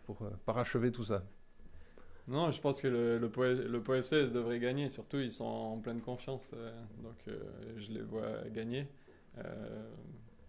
pour 0.06 0.22
euh, 0.22 0.30
parachever 0.46 0.92
tout 0.92 1.04
ça. 1.06 1.24
Non, 2.28 2.52
je 2.52 2.62
pense 2.62 2.80
que 2.82 2.88
le, 2.88 3.18
le, 3.18 3.30
PO 3.30 3.44
le 3.44 3.82
PO 3.82 3.96
FC 3.96 4.28
devrait 4.28 4.60
gagner. 4.60 4.90
Surtout, 4.90 5.18
ils 5.18 5.32
sont 5.32 5.44
en 5.46 5.80
pleine 5.80 6.02
confiance. 6.02 6.52
euh, 6.54 6.72
donc, 7.02 7.16
euh, 7.28 7.40
je 7.78 7.92
les 7.94 8.02
vois 8.02 8.48
gagner. 8.54 8.88
Euh, 9.38 9.90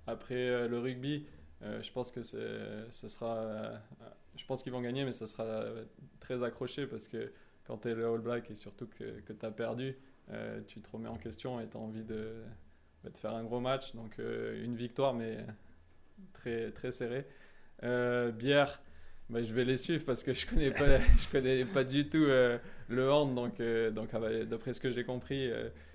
après 0.06 0.34
euh, 0.34 0.68
le 0.68 0.78
rugby, 0.78 1.26
euh, 1.62 1.82
je 1.82 1.90
pense 1.92 2.10
que 2.10 2.22
ce 2.22 2.86
sera. 2.90 3.80
je 4.36 4.44
pense 4.44 4.62
qu'ils 4.62 4.72
vont 4.72 4.82
gagner, 4.82 5.04
mais 5.04 5.12
ça 5.12 5.26
sera 5.26 5.64
très 6.20 6.42
accroché 6.42 6.86
parce 6.86 7.08
que 7.08 7.32
quand 7.66 7.78
tu 7.78 7.88
es 7.88 7.94
le 7.94 8.06
All 8.06 8.20
Black 8.20 8.50
et 8.50 8.54
surtout 8.54 8.86
que, 8.86 9.20
que 9.20 9.32
tu 9.32 9.46
as 9.46 9.50
perdu, 9.50 9.96
tu 10.66 10.80
te 10.80 10.90
remets 10.90 11.08
en 11.08 11.16
question 11.16 11.60
et 11.60 11.68
tu 11.68 11.76
as 11.76 11.80
envie 11.80 12.04
de, 12.04 12.42
bah, 13.02 13.10
de 13.10 13.16
faire 13.16 13.34
un 13.34 13.44
gros 13.44 13.60
match. 13.60 13.94
Donc, 13.94 14.18
une 14.18 14.76
victoire, 14.76 15.14
mais 15.14 15.38
très, 16.34 16.70
très 16.72 16.90
serrée. 16.90 17.26
Bière. 17.82 18.80
Bah, 19.30 19.42
je 19.42 19.54
vais 19.54 19.64
les 19.64 19.78
suivre 19.78 20.04
parce 20.04 20.22
que 20.22 20.34
je 20.34 20.46
connais 20.46 20.70
connais 21.32 21.64
pas 21.64 21.82
du 21.82 22.10
tout 22.10 22.26
le 22.26 23.10
hand, 23.10 23.34
donc, 23.34 23.62
donc 23.94 24.10
ah 24.12 24.18
bah, 24.18 24.44
d'après 24.44 24.74
ce 24.74 24.80
que 24.80 24.90
j'ai 24.90 25.04
compris, 25.04 25.50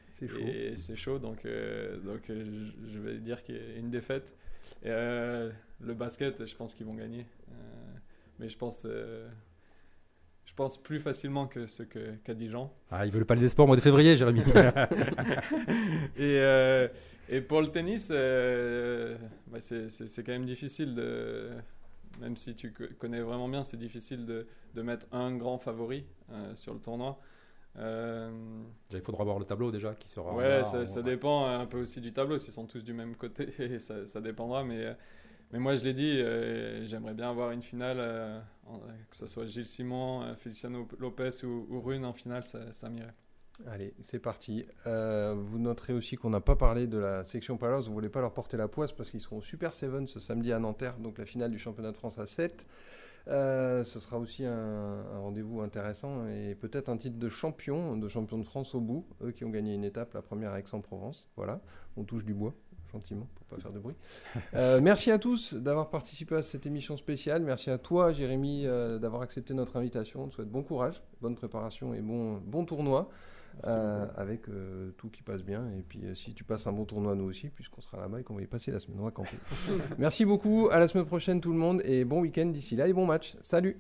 C'est 0.10 0.28
chaud. 0.28 0.40
et 0.40 0.76
c'est 0.76 0.96
chaud, 0.96 1.20
donc, 1.20 1.46
euh, 1.46 1.98
donc 2.00 2.30
euh, 2.30 2.70
je, 2.88 3.00
vais 3.00 3.18
dire 3.20 3.44
qu'il 3.44 3.56
y 3.56 3.60
a 3.60 3.76
une 3.78 3.90
défaite. 3.92 4.36
Et, 4.84 4.88
euh, 4.90 5.52
le 5.82 5.94
basket, 5.94 6.46
je 6.46 6.56
pense 6.56 6.74
qu'ils 6.74 6.86
vont 6.86 6.96
gagner, 6.96 7.26
Euh, 7.52 7.54
mais 8.40 8.50
je 8.50 8.58
pense, 8.58 8.86
je 10.46 10.54
pense 10.56 10.82
plus 10.82 11.00
facilement 11.00 11.48
que 11.48 11.68
ce 11.68 11.84
que- 11.84 12.16
qu'a 12.24 12.34
dit 12.34 12.50
Jean. 12.50 12.74
Ah, 12.92 13.06
ils 13.06 13.12
veulent 13.12 13.26
pas 13.26 13.36
des 13.36 13.50
sports 13.50 13.66
au 13.66 13.68
mois 13.68 13.76
de 13.76 13.82
février, 13.82 14.18
Jérémy. 14.18 14.42
et, 16.18 16.88
et 17.30 17.42
pour 17.42 17.62
le 17.62 17.68
tennis, 17.68 18.10
bah, 18.10 19.60
c'est 19.62 19.90
c'est- 19.90 20.08
c'est 20.08 20.24
quand 20.24 20.32
même 20.32 20.46
difficile 20.46 20.96
de. 20.96 21.50
Même 22.20 22.36
si 22.36 22.54
tu 22.56 22.74
co- 22.74 22.84
connais 22.98 23.22
vraiment 23.22 23.48
bien, 23.48 23.64
c'est 23.64 23.78
difficile 23.78 24.26
de, 24.26 24.46
de 24.74 24.82
mettre 24.82 25.06
un 25.14 25.34
grand 25.38 25.58
favori 25.58 26.06
euh, 26.32 26.54
sur 26.56 26.74
le 26.74 26.80
tournoi. 26.80 27.18
Euh, 27.78 28.32
Il 28.92 29.02
faudra 29.02 29.24
voir 29.24 29.40
le 29.40 29.46
tableau 29.46 29.72
déjà 29.72 29.94
qui 29.96 30.08
sera. 30.10 30.34
ouais, 30.34 30.48
là, 30.48 30.64
ça, 30.64 31.02
dépend 31.02 31.46
un 31.46 31.66
peu 31.66 31.82
aussi 31.82 32.02
du 32.02 32.12
tableau, 32.12 32.40
s'ils 32.40 32.54
sont 32.54 32.66
tous 32.66 32.84
du 32.84 32.94
même 32.94 33.16
côté, 33.16 33.50
ça, 33.80 34.06
ça 34.06 34.22
dépendra. 34.22 34.64
Mais, 34.64 34.86
euh, 34.86 34.94
mais 35.52 35.60
moi, 35.60 35.76
je 35.76 35.84
l'ai 35.84 35.94
dit, 35.94 36.20
euh, 36.20 36.86
j'aimerais 36.86 37.14
bien 37.14 37.30
avoir 37.30 37.52
une 37.52 37.62
finale, 37.62 37.98
euh, 38.00 38.40
que 39.10 39.16
ce 39.16 39.28
soit 39.28 39.46
Gilles 39.46 39.66
Simon, 39.66 40.36
Feliciano 40.38 40.88
Lopez 41.00 41.44
ou, 41.44 41.68
ou 41.70 41.82
Rune 41.82 42.06
en 42.06 42.14
finale, 42.14 42.46
ça, 42.46 42.72
ça 42.74 42.90
m'irait. 42.90 43.14
Allez, 43.68 43.94
c'est 44.02 44.20
parti. 44.20 44.66
Euh, 44.88 45.36
vous 45.38 45.60
noterez 45.60 45.94
aussi 45.94 46.16
qu'on 46.16 46.30
n'a 46.30 46.40
pas 46.40 46.56
parlé 46.56 46.88
de 46.88 46.98
la 46.98 47.26
section 47.26 47.58
Palace. 47.58 47.86
Vous 47.86 47.92
ne 47.92 47.96
voulez 47.96 48.10
pas 48.10 48.22
leur 48.22 48.34
porter 48.34 48.58
la 48.58 48.68
poisse 48.68 48.94
parce 48.94 49.10
qu'ils 49.10 49.22
seront 49.22 49.38
au 49.38 49.42
Super 49.42 49.76
Seven 49.76 50.08
ce 50.08 50.20
samedi 50.20 50.54
à 50.54 50.60
Nanterre, 50.60 50.98
donc 50.98 51.18
la 51.18 51.26
finale 51.26 51.52
du 51.52 51.60
championnat 51.60 51.92
de 51.92 51.98
France 51.98 52.18
à 52.20 52.26
7. 52.26 52.66
Euh, 53.30 53.84
ce 53.84 54.00
sera 54.00 54.18
aussi 54.18 54.46
un, 54.46 54.52
un 55.14 55.20
rendez-vous 55.20 55.62
intéressant 55.62 56.28
et 56.28 56.56
peut-être 56.56 56.90
un 56.90 56.98
titre 56.98 57.18
de 57.18 57.30
champion, 57.30 57.96
de 57.96 58.08
champion 58.08 58.38
de 58.38 58.44
France 58.44 58.74
au 58.76 58.82
bout. 58.82 59.06
Eux 59.24 59.32
qui 59.32 59.46
ont 59.46 59.50
gagné 59.50 59.74
une 59.76 59.84
étape, 59.84 60.14
la 60.14 60.22
première 60.22 60.52
à 60.52 60.60
Aix-en-Provence. 60.60 61.30
Voilà, 61.36 61.62
on 61.96 62.04
touche 62.04 62.26
du 62.26 62.34
bois 62.34 62.54
gentiment 62.92 63.28
pour 63.36 63.46
pas 63.46 63.62
faire 63.62 63.72
de 63.72 63.80
bruit. 63.80 63.96
Euh, 64.56 64.80
merci 64.82 65.12
à 65.12 65.20
tous 65.20 65.54
d'avoir 65.54 65.90
participé 65.90 66.36
à 66.36 66.42
cette 66.42 66.66
émission 66.66 66.98
spéciale. 66.98 67.44
Merci 67.44 67.70
à 67.70 67.78
toi, 67.78 68.12
Jérémy, 68.12 68.66
euh, 68.66 68.98
d'avoir 68.98 69.22
accepté 69.22 69.54
notre 69.54 69.78
invitation. 69.78 70.24
On 70.24 70.28
te 70.28 70.34
souhaite 70.34 70.50
bon 70.50 70.64
courage, 70.64 71.02
bonne 71.22 71.36
préparation 71.36 71.94
et 71.94 72.02
bon, 72.02 72.38
bon 72.38 72.66
tournoi. 72.66 73.10
Euh, 73.68 74.06
avec 74.16 74.48
euh, 74.48 74.92
tout 74.98 75.10
qui 75.10 75.22
passe 75.22 75.44
bien. 75.44 75.70
Et 75.78 75.82
puis 75.82 76.06
euh, 76.06 76.16
si 76.16 76.34
tu 76.34 76.44
passes 76.44 76.66
un 76.68 76.72
bon 76.72 76.86
tournoi, 76.86 77.16
nous 77.16 77.26
aussi, 77.26 77.50
puisqu'on 77.50 77.82
sera 77.82 77.98
là-bas 77.98 78.22
et 78.22 78.24
qu'on 78.24 78.36
va 78.36 78.42
y 78.42 78.48
passer 78.48 78.72
la 78.72 78.80
semaine, 78.80 79.00
on 79.00 79.06
va 79.06 79.12
camper. 79.12 79.38
Merci 79.98 80.26
beaucoup, 80.26 80.70
à 80.72 80.80
la 80.80 80.88
semaine 80.88 81.06
prochaine 81.06 81.42
tout 81.42 81.52
le 81.52 81.60
monde, 81.60 81.82
et 81.84 82.06
bon 82.06 82.22
week-end 82.22 82.46
d'ici 82.46 82.76
là, 82.76 82.88
et 82.88 82.94
bon 82.94 83.06
match. 83.06 83.36
Salut 83.42 83.78